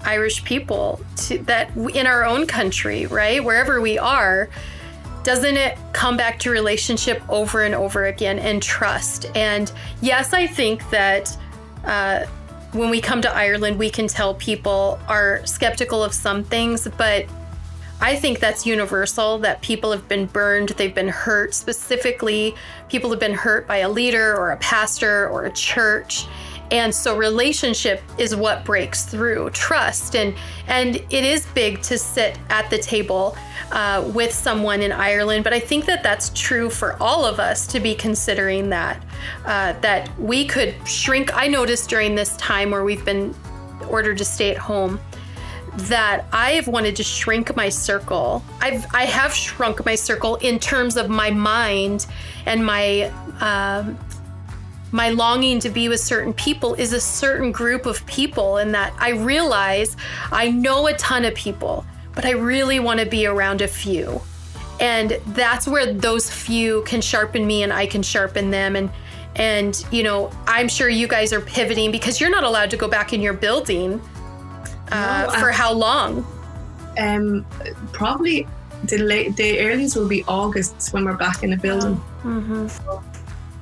irish 0.05 0.41
people 0.45 1.01
to, 1.17 1.38
that 1.39 1.75
in 1.75 2.07
our 2.07 2.24
own 2.24 2.48
country 2.48 3.07
right 3.07 3.43
wherever 3.43 3.81
we 3.81 3.98
are 3.98 4.48
doesn't 5.25 5.58
it 5.58 5.77
come 5.91 6.15
back 6.15 6.39
to 6.39 6.50
relationship 6.50 7.22
over 7.29 7.63
and 7.63 7.75
over 7.75 8.05
again 8.05 8.39
and 8.39 8.63
trust 8.63 9.25
and 9.36 9.74
yes 10.01 10.34
i 10.34 10.48
think 10.48 10.89
that 10.89 11.38
uh, 11.84 12.25
when 12.75 12.89
we 12.89 13.00
come 13.00 13.22
to 13.22 13.34
Ireland, 13.34 13.79
we 13.79 13.89
can 13.89 14.08
tell 14.08 14.34
people 14.34 15.00
are 15.08 15.46
skeptical 15.46 16.03
of 16.03 16.13
some 16.13 16.44
things, 16.44 16.88
but 16.98 17.25
I 18.01 18.15
think 18.15 18.39
that's 18.39 18.65
universal 18.65 19.38
that 19.39 19.62
people 19.62 19.91
have 19.91 20.08
been 20.10 20.25
burned, 20.25 20.70
they've 20.70 20.94
been 20.94 21.08
hurt. 21.08 21.53
Specifically, 21.53 22.53
people 22.89 23.10
have 23.10 23.20
been 23.20 23.34
hurt 23.34 23.67
by 23.67 23.77
a 23.77 23.89
leader 23.89 24.36
or 24.36 24.51
a 24.51 24.58
pastor 24.58 25.29
or 25.29 25.46
a 25.46 25.51
church. 25.51 26.25
And 26.72 26.93
so 26.93 27.15
relationship 27.15 28.01
is 28.17 28.36
what 28.36 28.65
breaks 28.65 29.05
through 29.05 29.51
trust 29.51 30.15
and 30.15 30.36
and 30.67 30.95
it 30.95 31.24
is 31.24 31.45
big 31.48 31.81
to 31.84 31.98
sit 31.98 32.38
at 32.50 32.69
the 32.69 32.77
table 32.77 33.38
uh, 33.72 34.10
with 34.13 34.31
someone 34.34 34.81
in 34.81 34.91
Ireland 34.91 35.43
but 35.43 35.53
I 35.53 35.60
think 35.60 35.86
that 35.86 36.01
that's 36.03 36.29
true 36.29 36.69
for 36.69 37.01
all 37.01 37.25
of 37.25 37.39
us 37.39 37.67
to 37.67 37.79
be 37.79 37.93
considering 37.93 38.69
that 38.69 39.03
uh, 39.45 39.74
that 39.81 40.17
we 40.19 40.45
could 40.45 40.75
shrink 40.88 41.36
I 41.36 41.48
noticed 41.48 41.89
during 41.89 42.15
this 42.15 42.36
time 42.38 42.72
where 42.72 42.84
we've 42.84 43.05
been 43.05 43.36
ordered 43.88 44.17
to 44.17 44.25
stay 44.25 44.51
at 44.51 44.57
home 44.57 45.00
that 45.77 46.25
I 46.31 46.51
have 46.51 46.67
wanted 46.67 46.95
to 46.98 47.03
shrink 47.03 47.55
my 47.55 47.69
circle. 47.69 48.43
I've 48.62 48.86
I 48.93 49.03
have 49.05 49.34
shrunk 49.34 49.86
my 49.86 49.95
circle 49.95 50.38
in 50.38 50.57
terms 50.57 50.95
of 50.95 51.10
my 51.10 51.31
mind 51.31 52.07
and 52.45 52.65
my 52.65 53.12
um, 53.41 53.98
my 54.91 55.09
longing 55.09 55.59
to 55.59 55.69
be 55.69 55.89
with 55.89 55.99
certain 55.99 56.33
people 56.33 56.73
is 56.75 56.93
a 56.93 57.01
certain 57.01 57.51
group 57.51 57.85
of 57.85 58.05
people, 58.05 58.57
and 58.57 58.73
that 58.73 58.93
I 58.99 59.09
realize 59.11 59.97
I 60.31 60.49
know 60.49 60.87
a 60.87 60.93
ton 60.93 61.25
of 61.25 61.35
people, 61.35 61.85
but 62.13 62.25
I 62.25 62.31
really 62.31 62.79
want 62.79 62.99
to 62.99 63.05
be 63.05 63.25
around 63.25 63.61
a 63.61 63.67
few. 63.67 64.21
And 64.79 65.11
that's 65.27 65.67
where 65.67 65.93
those 65.93 66.29
few 66.29 66.83
can 66.83 67.01
sharpen 67.01 67.47
me 67.47 67.63
and 67.63 67.71
I 67.71 67.85
can 67.85 68.03
sharpen 68.03 68.51
them. 68.51 68.75
And 68.75 68.89
and 69.35 69.85
you 69.91 70.03
know, 70.03 70.31
I'm 70.47 70.67
sure 70.67 70.89
you 70.89 71.07
guys 71.07 71.33
are 71.33 71.41
pivoting 71.41 71.91
because 71.91 72.19
you're 72.19 72.29
not 72.29 72.43
allowed 72.43 72.71
to 72.71 72.77
go 72.77 72.87
back 72.87 73.13
in 73.13 73.21
your 73.21 73.33
building 73.33 74.01
uh, 74.91 75.29
no, 75.31 75.39
for 75.39 75.51
how 75.51 75.73
long? 75.73 76.25
Um, 76.97 77.45
probably 77.91 78.47
the 78.85 78.97
late, 78.97 79.35
the 79.35 79.59
earliest 79.59 79.95
will 79.95 80.07
be 80.07 80.23
August 80.27 80.93
when 80.93 81.05
we're 81.05 81.17
back 81.17 81.43
in 81.43 81.49
the 81.49 81.57
building. 81.57 81.95
Mm-hmm. 82.23 82.67
So, 82.67 83.03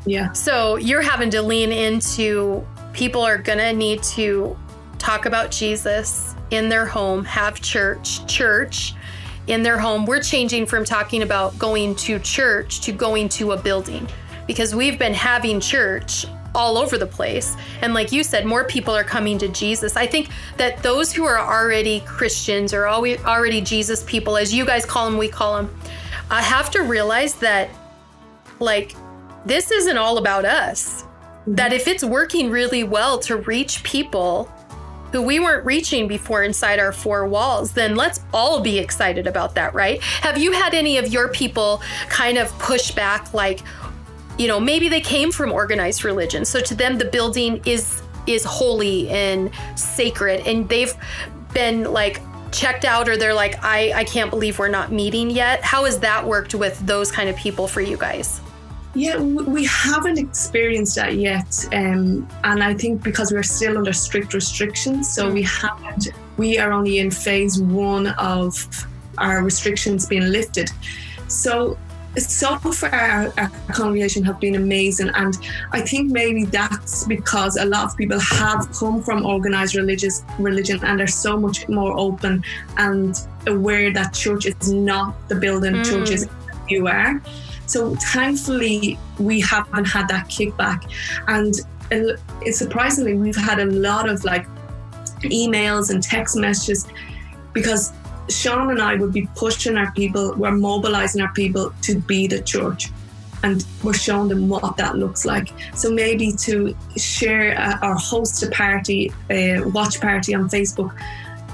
yeah. 0.06 0.32
So 0.34 0.78
you're 0.78 1.02
having 1.02 1.30
to 1.32 1.42
lean 1.42 1.72
into 1.72 2.66
people 2.94 3.22
are 3.22 3.38
gonna 3.38 3.74
need 3.74 4.04
to 4.04 4.58
talk 5.00 5.26
about 5.26 5.52
Jesus 5.52 6.36
in 6.52 6.70
their 6.70 6.86
home, 6.86 7.26
have 7.26 7.60
church, 7.62 8.26
church 8.28 8.94
in 9.48 9.64
their 9.64 9.78
home. 9.78 10.06
We're 10.06 10.22
changing 10.22 10.66
from 10.66 10.86
talking 10.86 11.24
about 11.24 11.58
going 11.60 11.96
to 11.96 12.20
church 12.20 12.82
to 12.82 12.92
going 12.92 13.30
to 13.30 13.52
a 13.52 13.58
building 13.58 14.08
because 14.48 14.76
we've 14.76 15.00
been 15.00 15.14
having 15.14 15.60
church 15.60 16.26
all 16.56 16.78
over 16.78 16.98
the 16.98 17.08
place. 17.08 17.56
And 17.82 17.94
like 17.94 18.12
you 18.12 18.24
said, 18.24 18.46
more 18.46 18.64
people 18.64 18.96
are 18.96 19.04
coming 19.04 19.38
to 19.40 19.48
Jesus. 19.48 19.96
I 19.96 20.06
think 20.06 20.30
that 20.58 20.84
those 20.84 21.12
who 21.12 21.26
are 21.26 21.40
already 21.40 22.02
Christians 22.02 22.74
or 22.74 22.88
already 22.88 23.62
Jesus 23.62 24.04
people, 24.04 24.38
as 24.38 24.54
you 24.54 24.66
guys 24.66 24.86
call 24.86 25.10
them, 25.10 25.18
we 25.18 25.28
call 25.28 25.56
them, 25.56 25.76
I 26.30 26.42
have 26.42 26.70
to 26.72 26.84
realize 26.84 27.34
that, 27.36 27.70
like, 28.60 28.96
this 29.46 29.72
isn't 29.72 29.98
all 29.98 30.18
about 30.18 30.46
us. 30.46 31.04
That 31.48 31.74
if 31.74 31.88
it's 31.88 32.04
working 32.04 32.50
really 32.50 32.84
well 32.84 33.20
to 33.20 33.38
reach 33.38 33.84
people 33.84 34.46
who 35.12 35.22
we 35.22 35.40
weren't 35.40 35.66
reaching 35.66 36.08
before 36.08 36.44
inside 36.44 36.80
our 36.80 36.92
four 36.92 37.28
walls, 37.28 37.74
then 37.74 37.96
let's 37.96 38.22
all 38.34 38.62
be 38.62 38.80
excited 38.80 39.28
about 39.28 39.54
that, 39.56 39.74
right? 39.74 40.02
Have 40.02 40.38
you 40.38 40.52
had 40.52 40.74
any 40.74 40.98
of 40.98 41.08
your 41.08 41.28
people 41.28 41.84
kind 42.10 42.38
of 42.38 42.50
push 42.58 42.92
back, 42.92 43.32
like, 43.34 43.62
you 44.40 44.48
know, 44.48 44.60
maybe 44.60 44.90
they 44.90 45.02
came 45.02 45.32
from 45.32 45.52
organized 45.52 46.04
religion. 46.04 46.46
So 46.46 46.60
to 46.62 46.76
them, 46.76 46.98
the 46.98 47.06
building 47.06 47.62
is 47.66 48.02
is 48.26 48.44
holy 48.46 49.10
and 49.10 49.52
sacred, 49.76 50.48
and 50.48 50.68
they've 50.70 50.94
been 51.54 51.92
like 51.92 52.22
checked 52.52 52.86
out, 52.86 53.10
or 53.10 53.18
they're 53.18 53.34
like, 53.34 53.64
I 53.64 53.92
I 53.94 54.04
can't 54.06 54.30
believe 54.30 54.58
we're 54.58 54.70
not 54.70 54.92
meeting 54.92 55.30
yet. 55.30 55.62
How 55.62 55.86
has 55.86 56.00
that 56.00 56.26
worked 56.26 56.56
with 56.56 56.80
those 56.88 57.12
kind 57.12 57.30
of 57.30 57.36
people 57.36 57.68
for 57.68 57.82
you 57.82 57.98
guys? 57.98 58.42
Yeah, 58.96 59.18
we 59.18 59.66
haven't 59.66 60.20
experienced 60.20 60.96
that 60.98 61.16
yet, 61.16 61.68
um, 61.74 62.30
and 62.44 62.64
I 62.64 62.76
think 62.76 63.02
because 63.02 63.32
we're 63.32 63.42
still 63.42 63.78
under 63.78 63.92
strict 63.92 64.36
restrictions, 64.36 65.12
so 65.12 65.32
we 65.32 65.42
haven't. 65.42 66.10
We 66.38 66.60
are 66.60 66.72
only 66.72 67.00
in 67.00 67.10
phase 67.10 67.60
one 67.60 68.08
of 68.08 68.54
our 69.18 69.44
restrictions 69.44 70.06
being 70.06 70.32
lifted. 70.32 70.70
So 71.28 71.78
so 72.18 72.58
far 72.58 72.94
our, 72.94 73.34
our, 73.38 73.50
congregation 73.74 74.24
have 74.24 74.40
been 74.40 74.54
amazing 74.54 75.10
and 75.16 75.40
i 75.72 75.82
think 75.82 76.12
maybe 76.12 76.46
that's 76.46 77.06
because 77.06 77.58
a 77.58 77.66
lot 77.66 77.86
of 77.86 77.98
people 77.98 78.20
have 78.20 78.72
come 78.72 79.02
from 79.02 79.26
organized 79.26 79.76
religious 79.76 80.24
religion 80.38 80.80
and 80.84 81.02
are 81.02 81.08
so 81.08 81.36
much 81.36 81.68
more 81.70 81.98
open 81.98 82.44
and 82.78 83.28
aware 83.48 83.92
that 83.92 84.14
church 84.14 84.46
is 84.46 84.72
not 84.72 85.16
the 85.28 85.36
building 85.36 85.74
mm. 85.74 85.86
church 85.86 86.12
is 86.12 86.30
you 86.70 86.88
are 86.88 87.20
so 87.74 87.96
thankfully 87.96 88.98
we 89.20 89.42
haven't 89.42 89.86
had 89.86 90.08
that 90.08 90.28
kickback 90.28 90.80
and 91.28 91.54
surprisingly 92.54 93.16
we've 93.16 93.36
had 93.50 93.60
a 93.60 93.66
lot 93.66 94.08
of 94.08 94.24
like 94.24 94.46
emails 95.24 95.90
and 95.90 96.04
text 96.04 96.36
messages 96.38 96.88
because 97.54 97.92
Sean 98.30 98.70
and 98.70 98.82
I 98.82 98.96
would 98.96 99.12
be 99.12 99.28
pushing 99.36 99.76
our 99.76 99.92
people, 99.92 100.34
we're 100.38 100.52
mobilizing 100.52 101.22
our 101.22 101.34
people 101.34 101.74
to 101.82 102.00
be 102.00 102.28
the 102.28 102.42
church. 102.42 102.90
and 103.46 103.66
we're 103.84 103.94
showing 103.94 104.30
them 104.30 104.48
what 104.48 104.78
that 104.78 104.96
looks 104.98 105.26
like. 105.26 105.50
So 105.76 105.92
maybe 105.92 106.32
to 106.48 106.74
share 106.96 107.60
uh, 107.60 107.86
or 107.86 107.96
host 107.96 108.42
a 108.42 108.50
party, 108.50 109.12
a 109.30 109.60
watch 109.78 110.00
party 110.00 110.34
on 110.34 110.48
Facebook, 110.50 110.96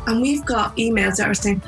and 0.06 0.22
we've 0.22 0.46
got 0.46 0.78
emails 0.78 1.16
that 1.18 1.28
are 1.28 1.34
saying, 1.34 1.64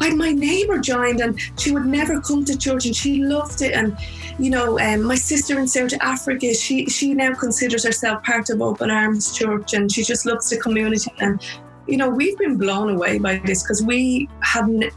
I, 0.00 0.14
my 0.14 0.32
neighbor 0.32 0.78
joined 0.78 1.20
and 1.20 1.38
she 1.58 1.72
would 1.72 1.86
never 1.86 2.20
come 2.20 2.44
to 2.44 2.56
church 2.56 2.86
and 2.86 2.94
she 2.94 3.22
loved 3.22 3.62
it. 3.62 3.72
And, 3.72 3.96
you 4.38 4.50
know, 4.50 4.78
um, 4.78 5.02
my 5.02 5.14
sister 5.14 5.58
in 5.58 5.66
South 5.66 5.92
Africa, 6.00 6.54
she, 6.54 6.86
she 6.86 7.14
now 7.14 7.34
considers 7.34 7.84
herself 7.84 8.22
part 8.22 8.50
of 8.50 8.62
Open 8.62 8.90
Arms 8.90 9.36
Church 9.36 9.74
and 9.74 9.90
she 9.90 10.02
just 10.02 10.26
loves 10.26 10.50
the 10.50 10.58
community. 10.58 11.12
And, 11.18 11.42
you 11.86 11.96
know, 11.96 12.08
we've 12.08 12.38
been 12.38 12.56
blown 12.56 12.90
away 12.90 13.18
by 13.18 13.38
this 13.44 13.62
because 13.62 13.82
we 13.82 14.28
haven't, 14.40 14.92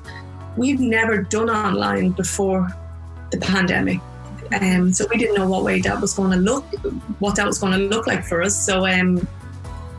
we've 0.57 0.79
never 0.79 1.17
done 1.17 1.49
online 1.49 2.11
before 2.11 2.67
the 3.31 3.37
pandemic. 3.37 3.99
Um, 4.59 4.91
so 4.91 5.07
we 5.09 5.17
didn't 5.17 5.35
know 5.35 5.47
what 5.47 5.63
way 5.63 5.79
that 5.81 6.01
was 6.01 6.13
going 6.13 6.31
to 6.31 6.37
look, 6.37 6.65
what 7.19 7.37
that 7.37 7.47
was 7.47 7.57
going 7.57 7.73
to 7.73 7.85
look 7.87 8.05
like 8.05 8.25
for 8.25 8.43
us. 8.43 8.65
So, 8.65 8.85
um, 8.85 9.25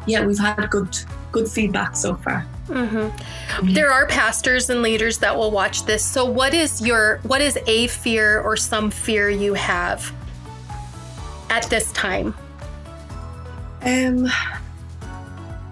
yeah, 0.07 0.25
we've 0.25 0.39
had 0.39 0.69
good, 0.69 0.95
good 1.31 1.49
feedback 1.49 1.97
so 1.97 2.17
far. 2.17 2.47
Mm-hmm. 2.73 3.73
There 3.75 3.91
are 3.93 4.07
pastors 4.07 4.71
and 4.71 4.81
leaders 4.81 5.19
that 5.19 5.37
will 5.37 5.51
watch 5.51 5.85
this. 5.85 6.05
So, 6.05 6.25
what 6.25 6.55
is 6.55 6.81
your 6.81 7.19
what 7.25 7.41
is 7.41 7.59
a 7.67 7.87
fear 7.89 8.41
or 8.41 8.57
some 8.57 8.91
fear 8.91 9.29
you 9.29 9.55
have 9.55 10.13
at 11.51 11.69
this 11.69 11.93
time? 11.93 12.35
Um, 13.83 14.29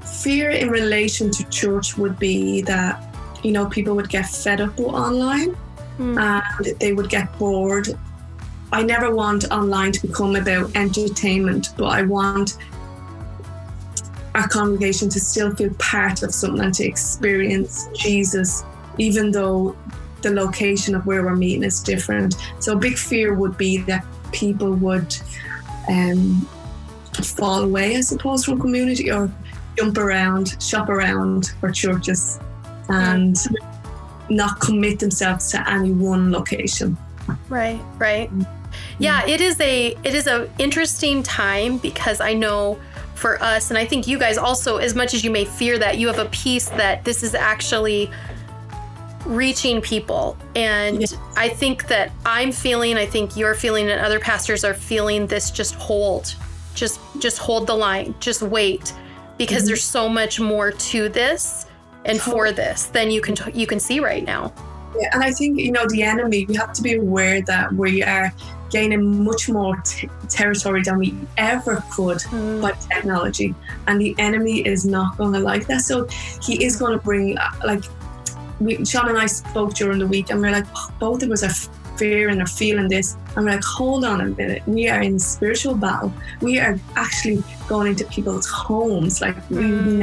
fear 0.04 0.50
in 0.50 0.68
relation 0.68 1.30
to 1.30 1.48
church 1.48 1.96
would 1.96 2.18
be 2.18 2.60
that 2.62 3.16
you 3.42 3.52
know 3.52 3.66
people 3.66 3.96
would 3.96 4.10
get 4.10 4.26
fed 4.26 4.60
up 4.60 4.78
online 4.78 5.56
mm. 5.98 6.18
and 6.20 6.78
they 6.80 6.92
would 6.92 7.08
get 7.08 7.36
bored. 7.38 7.88
I 8.72 8.82
never 8.82 9.12
want 9.14 9.50
online 9.50 9.92
to 9.92 10.06
become 10.06 10.36
about 10.36 10.76
entertainment, 10.76 11.70
but 11.76 11.86
I 11.86 12.02
want 12.02 12.56
our 14.34 14.48
congregation 14.48 15.08
to 15.10 15.20
still 15.20 15.54
feel 15.54 15.72
part 15.74 16.22
of 16.22 16.34
something 16.34 16.64
and 16.64 16.74
to 16.74 16.84
experience 16.84 17.88
Jesus, 17.94 18.64
even 18.98 19.30
though 19.30 19.76
the 20.22 20.30
location 20.30 20.94
of 20.94 21.06
where 21.06 21.24
we're 21.24 21.36
meeting 21.36 21.64
is 21.64 21.80
different. 21.80 22.36
So, 22.58 22.72
a 22.72 22.76
big 22.76 22.96
fear 22.96 23.34
would 23.34 23.56
be 23.56 23.78
that 23.78 24.04
people 24.32 24.72
would 24.74 25.16
um, 25.88 26.46
fall 27.14 27.64
away, 27.64 27.96
I 27.96 28.00
suppose, 28.00 28.44
from 28.44 28.60
community 28.60 29.10
or 29.10 29.30
jump 29.76 29.98
around, 29.98 30.62
shop 30.62 30.88
around 30.88 31.52
for 31.60 31.70
churches 31.70 32.38
and 32.88 33.36
not 34.28 34.60
commit 34.60 34.98
themselves 34.98 35.50
to 35.50 35.70
any 35.70 35.92
one 35.92 36.30
location. 36.30 36.96
Right, 37.48 37.80
right. 37.98 38.30
Yeah, 38.98 39.26
it 39.26 39.40
is 39.40 39.60
a 39.60 39.96
it 40.04 40.14
is 40.14 40.26
a 40.26 40.48
interesting 40.58 41.22
time 41.22 41.78
because 41.78 42.20
I 42.20 42.34
know 42.34 42.78
for 43.20 43.40
us. 43.42 43.70
And 43.70 43.78
I 43.78 43.84
think 43.84 44.06
you 44.06 44.18
guys 44.18 44.38
also, 44.38 44.78
as 44.78 44.94
much 44.94 45.14
as 45.14 45.22
you 45.22 45.30
may 45.30 45.44
fear 45.44 45.78
that, 45.78 45.98
you 45.98 46.06
have 46.06 46.18
a 46.18 46.28
peace 46.30 46.68
that 46.70 47.04
this 47.04 47.22
is 47.22 47.34
actually 47.34 48.10
reaching 49.26 49.80
people. 49.80 50.36
And 50.56 51.02
yes. 51.02 51.16
I 51.36 51.48
think 51.48 51.86
that 51.88 52.10
I'm 52.24 52.50
feeling, 52.50 52.96
I 52.96 53.06
think 53.06 53.36
you're 53.36 53.54
feeling, 53.54 53.90
and 53.90 54.00
other 54.00 54.18
pastors 54.18 54.64
are 54.64 54.74
feeling 54.74 55.26
this 55.26 55.50
just 55.50 55.74
hold, 55.74 56.34
just 56.74 57.00
just 57.18 57.38
hold 57.38 57.66
the 57.66 57.74
line, 57.74 58.14
just 58.20 58.42
wait, 58.42 58.94
because 59.36 59.58
mm-hmm. 59.58 59.66
there's 59.66 59.84
so 59.84 60.08
much 60.08 60.40
more 60.40 60.72
to 60.72 61.08
this 61.08 61.66
and 62.06 62.20
for 62.20 62.50
this 62.50 62.86
than 62.86 63.10
you 63.10 63.20
can 63.20 63.36
you 63.54 63.66
can 63.66 63.78
see 63.78 64.00
right 64.00 64.24
now. 64.24 64.52
Yeah, 64.98 65.10
and 65.12 65.22
I 65.22 65.30
think 65.32 65.58
you 65.58 65.72
know 65.72 65.86
the 65.88 66.02
enemy. 66.02 66.46
We 66.46 66.56
have 66.56 66.72
to 66.74 66.82
be 66.82 66.94
aware 66.94 67.42
that 67.42 67.72
we 67.72 68.02
are 68.02 68.32
gaining 68.70 69.24
much 69.24 69.48
more 69.48 69.76
t- 69.84 70.08
territory 70.28 70.82
than 70.82 70.98
we 70.98 71.14
ever 71.36 71.82
could 71.92 72.18
mm. 72.18 72.62
by 72.62 72.72
technology. 72.72 73.54
And 73.86 74.00
the 74.00 74.14
enemy 74.18 74.60
is 74.60 74.86
not 74.86 75.18
going 75.18 75.32
to 75.32 75.40
like 75.40 75.66
that. 75.66 75.82
So 75.82 76.06
he 76.42 76.64
is 76.64 76.76
going 76.76 76.92
to 76.92 77.04
bring, 77.04 77.36
uh, 77.36 77.50
like, 77.64 77.84
we, 78.60 78.84
Sean 78.84 79.08
and 79.08 79.18
I 79.18 79.26
spoke 79.26 79.74
during 79.74 79.98
the 79.98 80.06
week, 80.06 80.30
and 80.30 80.40
we're 80.40 80.52
like, 80.52 80.66
oh, 80.76 80.90
both 80.98 81.22
of 81.22 81.30
us 81.30 81.42
are 81.42 81.70
fearing 81.96 82.40
or 82.40 82.46
feeling 82.46 82.88
this. 82.88 83.16
And 83.36 83.44
we're 83.44 83.52
like, 83.52 83.64
hold 83.64 84.04
on 84.04 84.20
a 84.20 84.26
minute. 84.26 84.62
We 84.66 84.88
are 84.88 85.02
in 85.02 85.18
spiritual 85.18 85.74
battle. 85.74 86.12
We 86.40 86.58
are 86.58 86.78
actually 86.96 87.42
going 87.68 87.88
into 87.88 88.04
people's 88.06 88.48
homes 88.48 89.20
like 89.20 89.36
mm. 89.48 89.56
we've 89.56 89.98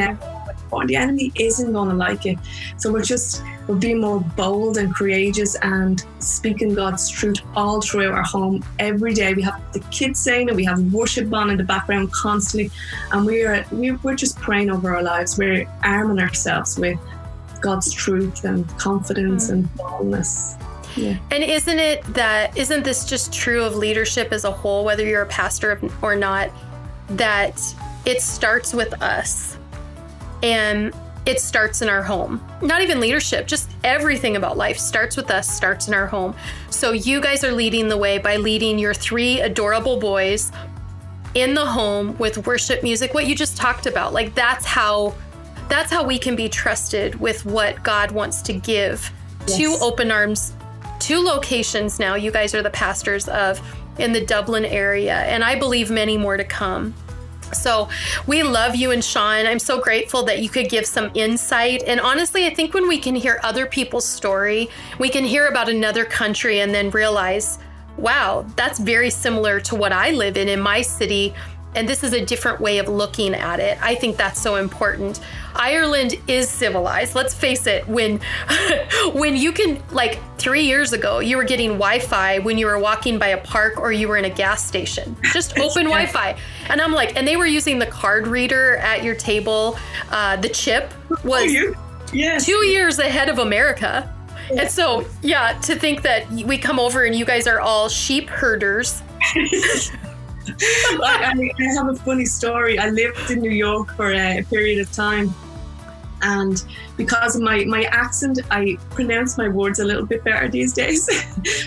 never 0.71 0.87
the 0.87 0.95
enemy 0.95 1.31
isn't 1.35 1.71
going 1.71 1.89
to 1.89 1.95
like 1.95 2.25
it. 2.25 2.37
So 2.77 2.91
we're 2.91 3.01
just 3.01 3.43
we're 3.67 3.75
being 3.75 3.99
more 3.99 4.21
bold 4.21 4.77
and 4.77 4.95
courageous 4.95 5.55
and 5.61 6.03
speaking 6.19 6.73
God's 6.73 7.09
truth 7.09 7.41
all 7.55 7.81
throughout 7.81 8.13
our 8.13 8.23
home 8.23 8.63
every 8.79 9.13
day. 9.13 9.33
We 9.33 9.41
have 9.43 9.61
the 9.73 9.79
kids 9.91 10.19
saying 10.19 10.49
it, 10.49 10.55
we 10.55 10.65
have 10.65 10.93
worship 10.93 11.33
on 11.33 11.49
in 11.49 11.57
the 11.57 11.63
background 11.63 12.11
constantly, 12.11 12.71
and 13.11 13.25
we 13.25 13.43
are 13.43 13.65
we're 13.71 14.15
just 14.15 14.39
praying 14.39 14.69
over 14.69 14.95
our 14.95 15.03
lives. 15.03 15.37
We're 15.37 15.67
arming 15.83 16.19
ourselves 16.19 16.77
with 16.79 16.99
God's 17.61 17.91
truth 17.91 18.43
and 18.45 18.67
confidence 18.77 19.47
mm. 19.47 19.53
and 19.53 19.75
boldness. 19.75 20.55
Yeah. 20.95 21.17
And 21.29 21.43
isn't 21.43 21.79
it 21.79 22.03
that 22.15 22.57
isn't 22.57 22.83
this 22.83 23.05
just 23.05 23.31
true 23.31 23.63
of 23.63 23.75
leadership 23.75 24.31
as 24.31 24.45
a 24.45 24.51
whole, 24.51 24.83
whether 24.83 25.05
you're 25.05 25.21
a 25.21 25.27
pastor 25.27 25.79
or 26.01 26.15
not, 26.15 26.49
that 27.09 27.61
it 28.05 28.21
starts 28.21 28.73
with 28.73 28.99
us 29.01 29.56
and 30.43 30.93
it 31.25 31.41
starts 31.41 31.81
in 31.81 31.89
our 31.89 32.01
home. 32.01 32.41
Not 32.61 32.81
even 32.81 33.01
leadership, 33.01 33.47
just 33.47 33.69
everything 33.83 34.37
about 34.37 34.55
life 34.55 34.77
starts 34.77 35.17
with 35.17 35.29
us, 35.29 35.53
starts 35.53 35.87
in 35.87 35.93
our 35.93 36.07
home. 36.07 36.33
So 36.69 36.93
you 36.93 37.19
guys 37.19 37.43
are 37.43 37.51
leading 37.51 37.89
the 37.89 37.97
way 37.97 38.17
by 38.17 38.37
leading 38.37 38.79
your 38.79 38.93
three 38.93 39.41
adorable 39.41 39.99
boys 39.99 40.51
in 41.33 41.53
the 41.53 41.65
home 41.65 42.17
with 42.17 42.47
worship 42.47 42.81
music, 42.81 43.13
what 43.13 43.27
you 43.27 43.35
just 43.35 43.57
talked 43.57 43.85
about. 43.85 44.13
Like 44.13 44.33
that's 44.35 44.65
how 44.65 45.15
that's 45.67 45.91
how 45.91 46.05
we 46.05 46.17
can 46.17 46.37
be 46.37 46.47
trusted 46.47 47.15
with 47.15 47.45
what 47.45 47.83
God 47.83 48.11
wants 48.11 48.41
to 48.43 48.53
give 48.53 49.11
yes. 49.47 49.57
to 49.57 49.77
Open 49.81 50.11
Arms, 50.11 50.53
two 50.99 51.19
locations 51.19 51.99
now. 51.99 52.15
You 52.15 52.31
guys 52.31 52.55
are 52.55 52.63
the 52.63 52.69
pastors 52.69 53.27
of 53.27 53.61
in 53.99 54.13
the 54.13 54.25
Dublin 54.25 54.63
area, 54.63 55.15
and 55.15 55.43
I 55.43 55.59
believe 55.59 55.91
many 55.91 56.17
more 56.17 56.37
to 56.37 56.45
come. 56.45 56.93
So 57.53 57.89
we 58.25 58.43
love 58.43 58.75
you 58.75 58.91
and 58.91 59.03
Sean. 59.03 59.45
I'm 59.45 59.59
so 59.59 59.79
grateful 59.79 60.23
that 60.23 60.39
you 60.39 60.49
could 60.49 60.69
give 60.69 60.85
some 60.85 61.11
insight. 61.13 61.83
And 61.83 61.99
honestly, 61.99 62.45
I 62.45 62.53
think 62.53 62.73
when 62.73 62.87
we 62.87 62.97
can 62.97 63.15
hear 63.15 63.39
other 63.43 63.65
people's 63.65 64.05
story, 64.05 64.69
we 64.99 65.09
can 65.09 65.23
hear 65.23 65.47
about 65.47 65.69
another 65.69 66.05
country 66.05 66.59
and 66.59 66.73
then 66.73 66.89
realize, 66.91 67.59
wow, 67.97 68.45
that's 68.55 68.79
very 68.79 69.09
similar 69.09 69.59
to 69.61 69.75
what 69.75 69.91
I 69.91 70.11
live 70.11 70.37
in 70.37 70.49
in 70.49 70.59
my 70.59 70.81
city 70.81 71.33
and 71.75 71.87
this 71.87 72.03
is 72.03 72.13
a 72.13 72.25
different 72.25 72.59
way 72.59 72.79
of 72.79 72.87
looking 72.87 73.33
at 73.33 73.59
it. 73.59 73.77
I 73.81 73.95
think 73.95 74.17
that's 74.17 74.41
so 74.41 74.55
important. 74.55 75.19
Ireland 75.55 76.15
is 76.27 76.49
civilized. 76.49 77.15
Let's 77.15 77.33
face 77.33 77.67
it. 77.67 77.87
When 77.87 78.19
when 79.13 79.35
you 79.35 79.51
can 79.51 79.81
like 79.91 80.19
3 80.37 80.63
years 80.63 80.93
ago, 80.93 81.19
you 81.19 81.37
were 81.37 81.43
getting 81.43 81.71
Wi-Fi 81.71 82.39
when 82.39 82.57
you 82.57 82.65
were 82.65 82.79
walking 82.79 83.19
by 83.19 83.27
a 83.27 83.37
park 83.37 83.79
or 83.79 83.91
you 83.91 84.07
were 84.07 84.17
in 84.17 84.25
a 84.25 84.29
gas 84.29 84.65
station. 84.65 85.15
Just 85.33 85.57
open 85.59 85.85
Wi-Fi. 85.85 86.37
And 86.69 86.81
I'm 86.81 86.93
like, 86.93 87.15
and 87.15 87.27
they 87.27 87.37
were 87.37 87.45
using 87.45 87.79
the 87.79 87.85
card 87.85 88.27
reader 88.27 88.77
at 88.77 89.03
your 89.03 89.15
table. 89.15 89.77
Uh, 90.09 90.35
the 90.37 90.49
chip 90.49 90.93
was 91.23 91.51
yes. 92.13 92.45
2 92.45 92.65
years 92.65 92.99
ahead 92.99 93.29
of 93.29 93.39
America. 93.39 94.13
And 94.49 94.69
so, 94.69 95.05
yeah, 95.21 95.59
to 95.63 95.75
think 95.75 96.03
that 96.03 96.29
we 96.31 96.57
come 96.57 96.79
over 96.79 97.03
and 97.03 97.13
you 97.13 97.25
guys 97.25 97.47
are 97.47 97.59
all 97.59 97.89
sheep 97.89 98.29
herders 98.29 99.01
I, 101.01 101.51
I, 101.59 101.63
have 101.73 101.89
a 101.89 101.95
funny 101.95 102.25
story. 102.25 102.79
I 102.79 102.89
lived 102.89 103.31
in 103.31 103.41
New 103.41 103.51
York 103.51 103.93
for 103.95 104.13
a 104.13 104.43
period 104.49 104.79
of 104.79 104.91
time, 104.91 105.33
and 106.21 106.63
because 106.95 107.35
of 107.35 107.41
my 107.41 107.65
my 107.65 107.83
accent, 107.83 108.39
I 108.49 108.77
pronounce 108.91 109.37
my 109.37 109.47
words 109.47 109.79
a 109.79 109.85
little 109.85 110.05
bit 110.05 110.23
better 110.23 110.47
these 110.47 110.73
days. 110.73 111.07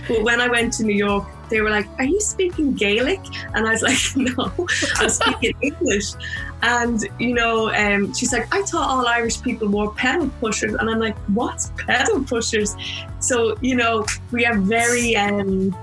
but 0.08 0.22
when 0.22 0.40
I 0.40 0.48
went 0.48 0.72
to 0.74 0.84
New 0.84 0.94
York, 0.94 1.26
they 1.50 1.60
were 1.60 1.70
like, 1.70 1.86
"Are 1.98 2.04
you 2.04 2.20
speaking 2.20 2.74
Gaelic?" 2.74 3.20
And 3.54 3.66
I 3.66 3.72
was 3.72 3.82
like, 3.82 3.98
"No, 4.16 4.52
I'm 4.96 5.10
speaking 5.10 5.54
English." 5.60 6.12
And 6.62 7.06
you 7.18 7.34
know, 7.34 7.72
um, 7.74 8.12
she's 8.14 8.32
like, 8.32 8.52
"I 8.54 8.62
thought 8.62 8.88
all 8.88 9.06
Irish 9.06 9.40
people 9.42 9.68
were 9.68 9.90
pedal 9.92 10.30
pushers," 10.40 10.74
and 10.74 10.88
I'm 10.90 10.98
like, 10.98 11.18
"What's 11.28 11.70
pedal 11.76 12.24
pushers?" 12.24 12.76
So 13.20 13.56
you 13.60 13.76
know, 13.76 14.04
we 14.32 14.46
are 14.46 14.58
very. 14.58 15.16
Um, 15.16 15.76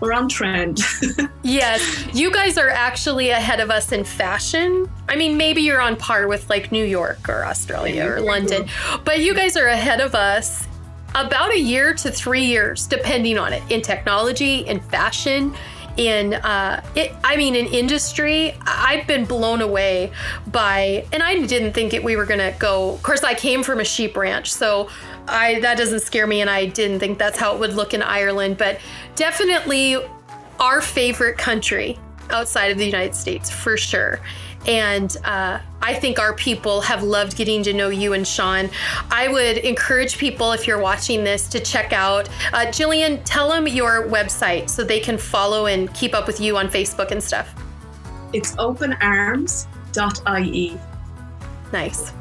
we're 0.00 0.12
on 0.12 0.28
trend. 0.28 0.80
yes, 1.42 2.06
you 2.14 2.32
guys 2.32 2.58
are 2.58 2.70
actually 2.70 3.30
ahead 3.30 3.60
of 3.60 3.70
us 3.70 3.92
in 3.92 4.04
fashion. 4.04 4.90
I 5.08 5.16
mean, 5.16 5.36
maybe 5.36 5.60
you're 5.60 5.80
on 5.80 5.96
par 5.96 6.26
with 6.28 6.48
like 6.48 6.72
New 6.72 6.84
York 6.84 7.28
or 7.28 7.44
Australia 7.44 8.06
or 8.06 8.20
London, 8.20 8.66
but 9.04 9.20
you 9.20 9.34
guys 9.34 9.56
are 9.56 9.68
ahead 9.68 10.00
of 10.00 10.14
us 10.14 10.66
about 11.14 11.52
a 11.52 11.58
year 11.58 11.92
to 11.94 12.10
three 12.10 12.44
years, 12.44 12.86
depending 12.86 13.38
on 13.38 13.52
it, 13.52 13.62
in 13.68 13.82
technology, 13.82 14.66
in 14.66 14.80
fashion, 14.80 15.54
in 15.96 16.34
uh, 16.34 16.82
it, 16.94 17.12
I 17.24 17.36
mean, 17.36 17.54
in 17.54 17.66
industry, 17.66 18.54
I've 18.62 19.06
been 19.06 19.24
blown 19.24 19.60
away 19.60 20.12
by, 20.46 21.04
and 21.12 21.22
I 21.22 21.44
didn't 21.44 21.72
think 21.72 21.92
it, 21.92 22.02
we 22.02 22.16
were 22.16 22.26
gonna 22.26 22.54
go. 22.58 22.94
Of 22.94 23.02
course, 23.02 23.22
I 23.24 23.34
came 23.34 23.62
from 23.62 23.80
a 23.80 23.84
sheep 23.84 24.16
ranch, 24.16 24.52
so 24.52 24.88
I 25.30 25.60
that 25.60 25.78
doesn't 25.78 26.00
scare 26.00 26.26
me, 26.26 26.40
and 26.40 26.50
I 26.50 26.66
didn't 26.66 27.00
think 27.00 27.18
that's 27.18 27.38
how 27.38 27.54
it 27.54 27.60
would 27.60 27.74
look 27.74 27.94
in 27.94 28.02
Ireland. 28.02 28.58
But 28.58 28.80
definitely, 29.14 29.96
our 30.58 30.80
favorite 30.80 31.38
country 31.38 31.98
outside 32.30 32.70
of 32.70 32.78
the 32.78 32.86
United 32.86 33.14
States 33.14 33.50
for 33.50 33.76
sure. 33.76 34.20
And 34.66 35.16
uh, 35.24 35.60
I 35.80 35.94
think 35.94 36.18
our 36.18 36.34
people 36.34 36.82
have 36.82 37.02
loved 37.02 37.34
getting 37.36 37.62
to 37.62 37.72
know 37.72 37.88
you 37.88 38.12
and 38.12 38.28
Sean. 38.28 38.68
I 39.10 39.28
would 39.28 39.56
encourage 39.58 40.18
people, 40.18 40.52
if 40.52 40.66
you're 40.66 40.78
watching 40.78 41.24
this, 41.24 41.48
to 41.48 41.60
check 41.60 41.94
out. 41.94 42.28
Uh, 42.52 42.66
Jillian, 42.66 43.22
tell 43.24 43.48
them 43.48 43.66
your 43.66 44.06
website 44.08 44.68
so 44.68 44.84
they 44.84 45.00
can 45.00 45.16
follow 45.16 45.64
and 45.66 45.92
keep 45.94 46.14
up 46.14 46.26
with 46.26 46.40
you 46.40 46.58
on 46.58 46.68
Facebook 46.68 47.10
and 47.10 47.22
stuff. 47.22 47.54
It's 48.34 48.54
openarms.ie. 48.56 49.66
Nice. 51.72 52.12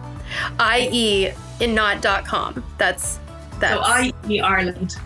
IE 0.62 1.34
in 1.60 1.74
not.com. 1.74 2.64
That's 2.78 3.20
that's 3.60 3.86
so 3.86 4.12
IE 4.28 4.40
Ireland. 4.40 4.98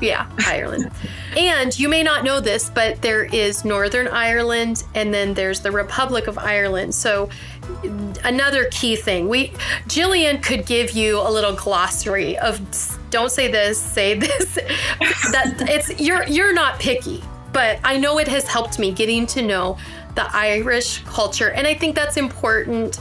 Yeah, 0.00 0.26
Ireland. 0.46 0.90
and 1.36 1.78
you 1.78 1.88
may 1.88 2.02
not 2.02 2.24
know 2.24 2.40
this, 2.40 2.70
but 2.70 3.02
there 3.02 3.24
is 3.24 3.64
Northern 3.64 4.08
Ireland 4.08 4.84
and 4.94 5.12
then 5.12 5.34
there's 5.34 5.60
the 5.60 5.70
Republic 5.70 6.26
of 6.26 6.38
Ireland. 6.38 6.94
So 6.94 7.28
another 8.24 8.64
key 8.70 8.96
thing. 8.96 9.28
We 9.28 9.48
Jillian 9.88 10.42
could 10.42 10.64
give 10.64 10.92
you 10.92 11.20
a 11.20 11.30
little 11.30 11.54
glossary 11.54 12.38
of 12.38 12.60
don't 13.10 13.30
say 13.30 13.50
this, 13.50 13.78
say 13.78 14.18
this. 14.18 14.54
that 15.32 15.56
it's 15.68 16.00
you're 16.00 16.26
you're 16.26 16.54
not 16.54 16.78
picky, 16.80 17.22
but 17.52 17.78
I 17.84 17.98
know 17.98 18.18
it 18.18 18.28
has 18.28 18.48
helped 18.48 18.78
me 18.78 18.92
getting 18.92 19.26
to 19.26 19.42
know 19.42 19.76
the 20.14 20.34
Irish 20.34 21.04
culture 21.04 21.50
and 21.50 21.66
I 21.66 21.74
think 21.74 21.94
that's 21.94 22.16
important 22.16 22.98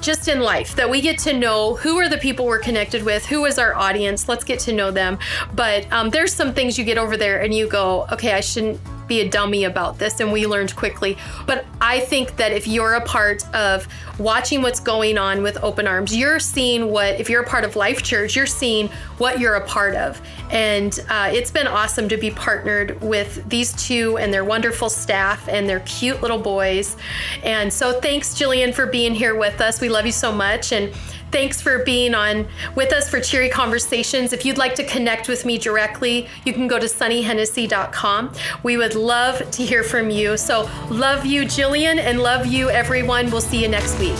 just 0.00 0.28
in 0.28 0.40
life 0.40 0.74
that 0.76 0.88
we 0.88 1.00
get 1.00 1.18
to 1.18 1.32
know 1.32 1.76
who 1.76 1.96
are 1.98 2.08
the 2.08 2.18
people 2.18 2.46
we're 2.46 2.58
connected 2.58 3.02
with 3.02 3.26
who 3.26 3.44
is 3.44 3.58
our 3.58 3.74
audience 3.74 4.28
let's 4.28 4.44
get 4.44 4.58
to 4.60 4.72
know 4.72 4.90
them. 4.90 5.18
But 5.54 5.90
um, 5.92 6.10
there's 6.10 6.32
some 6.32 6.54
things 6.54 6.78
you 6.78 6.84
get 6.84 6.98
over 6.98 7.16
there 7.16 7.40
and 7.42 7.54
you 7.54 7.68
go 7.68 8.06
okay 8.12 8.32
i 8.32 8.40
shouldn't 8.40 8.80
be 9.08 9.20
a 9.20 9.28
dummy 9.28 9.64
about 9.64 9.98
this 9.98 10.20
and 10.20 10.30
we 10.30 10.46
learned 10.46 10.74
quickly 10.76 11.16
but 11.46 11.64
i 11.80 11.98
think 12.00 12.36
that 12.36 12.52
if 12.52 12.66
you're 12.66 12.94
a 12.94 13.04
part 13.04 13.42
of 13.54 13.88
watching 14.18 14.62
what's 14.62 14.80
going 14.80 15.16
on 15.18 15.42
with 15.42 15.56
open 15.62 15.86
arms 15.86 16.14
you're 16.14 16.38
seeing 16.38 16.90
what 16.90 17.18
if 17.20 17.28
you're 17.28 17.42
a 17.42 17.46
part 17.46 17.64
of 17.64 17.76
life 17.76 18.02
church 18.02 18.36
you're 18.36 18.46
seeing 18.46 18.88
what 19.18 19.40
you're 19.40 19.54
a 19.54 19.66
part 19.66 19.94
of 19.94 20.20
and 20.50 21.04
uh, 21.08 21.30
it's 21.32 21.50
been 21.50 21.66
awesome 21.66 22.08
to 22.08 22.16
be 22.16 22.30
partnered 22.30 23.00
with 23.02 23.46
these 23.48 23.72
two 23.74 24.16
and 24.18 24.32
their 24.32 24.44
wonderful 24.44 24.88
staff 24.88 25.46
and 25.48 25.68
their 25.68 25.80
cute 25.80 26.22
little 26.22 26.38
boys. 26.38 26.96
And 27.42 27.72
so 27.72 28.00
thanks, 28.00 28.34
Jillian, 28.34 28.72
for 28.72 28.86
being 28.86 29.14
here 29.14 29.34
with 29.34 29.60
us. 29.60 29.80
We 29.80 29.88
love 29.88 30.06
you 30.06 30.12
so 30.12 30.32
much. 30.32 30.72
And 30.72 30.92
thanks 31.30 31.60
for 31.60 31.84
being 31.84 32.14
on 32.14 32.46
with 32.74 32.92
us 32.92 33.08
for 33.08 33.20
Cheery 33.20 33.48
Conversations. 33.48 34.32
If 34.32 34.44
you'd 34.44 34.58
like 34.58 34.74
to 34.76 34.84
connect 34.84 35.28
with 35.28 35.44
me 35.44 35.58
directly, 35.58 36.28
you 36.44 36.52
can 36.52 36.68
go 36.68 36.78
to 36.78 36.86
sunnyhennessy.com. 36.86 38.32
We 38.62 38.76
would 38.76 38.94
love 38.94 39.50
to 39.50 39.62
hear 39.64 39.82
from 39.82 40.10
you. 40.10 40.36
So, 40.36 40.68
love 40.90 41.26
you, 41.26 41.42
Jillian, 41.42 41.98
and 41.98 42.20
love 42.20 42.46
you, 42.46 42.70
everyone. 42.70 43.30
We'll 43.30 43.40
see 43.40 43.62
you 43.62 43.68
next 43.68 43.98
week. 43.98 44.16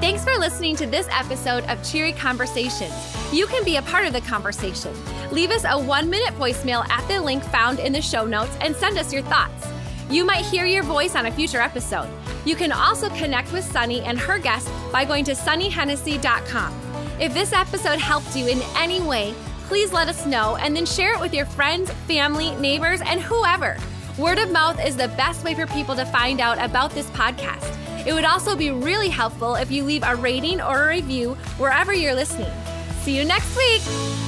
Thanks 0.00 0.24
for 0.24 0.38
listening 0.38 0.76
to 0.76 0.86
this 0.86 1.08
episode 1.10 1.64
of 1.64 1.82
Cheery 1.82 2.12
Conversations. 2.12 2.92
You 3.32 3.46
can 3.46 3.64
be 3.64 3.76
a 3.76 3.82
part 3.82 4.06
of 4.06 4.12
the 4.12 4.20
conversation. 4.22 4.94
Leave 5.30 5.50
us 5.50 5.64
a 5.64 5.78
one 5.78 6.08
minute 6.08 6.34
voicemail 6.34 6.88
at 6.88 7.06
the 7.08 7.20
link 7.20 7.42
found 7.44 7.78
in 7.78 7.92
the 7.92 8.00
show 8.00 8.24
notes 8.24 8.56
and 8.60 8.74
send 8.74 8.96
us 8.96 9.12
your 9.12 9.22
thoughts. 9.22 9.66
You 10.08 10.24
might 10.24 10.44
hear 10.46 10.64
your 10.64 10.82
voice 10.82 11.14
on 11.14 11.26
a 11.26 11.30
future 11.30 11.60
episode. 11.60 12.08
You 12.48 12.56
can 12.56 12.72
also 12.72 13.10
connect 13.10 13.52
with 13.52 13.62
Sunny 13.62 14.00
and 14.00 14.18
her 14.18 14.38
guests 14.38 14.70
by 14.90 15.04
going 15.04 15.22
to 15.26 15.32
sunnyhennessy.com. 15.32 16.72
If 17.20 17.34
this 17.34 17.52
episode 17.52 17.98
helped 17.98 18.34
you 18.34 18.46
in 18.46 18.62
any 18.74 19.02
way, 19.02 19.34
please 19.66 19.92
let 19.92 20.08
us 20.08 20.24
know 20.24 20.56
and 20.56 20.74
then 20.74 20.86
share 20.86 21.12
it 21.12 21.20
with 21.20 21.34
your 21.34 21.44
friends, 21.44 21.90
family, 22.06 22.54
neighbors, 22.54 23.02
and 23.04 23.20
whoever. 23.20 23.76
Word 24.16 24.38
of 24.38 24.50
mouth 24.50 24.82
is 24.82 24.96
the 24.96 25.08
best 25.08 25.44
way 25.44 25.54
for 25.54 25.66
people 25.66 25.94
to 25.96 26.06
find 26.06 26.40
out 26.40 26.56
about 26.58 26.92
this 26.92 27.10
podcast. 27.10 27.68
It 28.06 28.14
would 28.14 28.24
also 28.24 28.56
be 28.56 28.70
really 28.70 29.10
helpful 29.10 29.56
if 29.56 29.70
you 29.70 29.84
leave 29.84 30.02
a 30.02 30.16
rating 30.16 30.62
or 30.62 30.84
a 30.84 30.88
review 30.88 31.34
wherever 31.58 31.92
you're 31.92 32.14
listening. 32.14 32.50
See 33.02 33.14
you 33.14 33.26
next 33.26 33.54
week. 33.58 34.27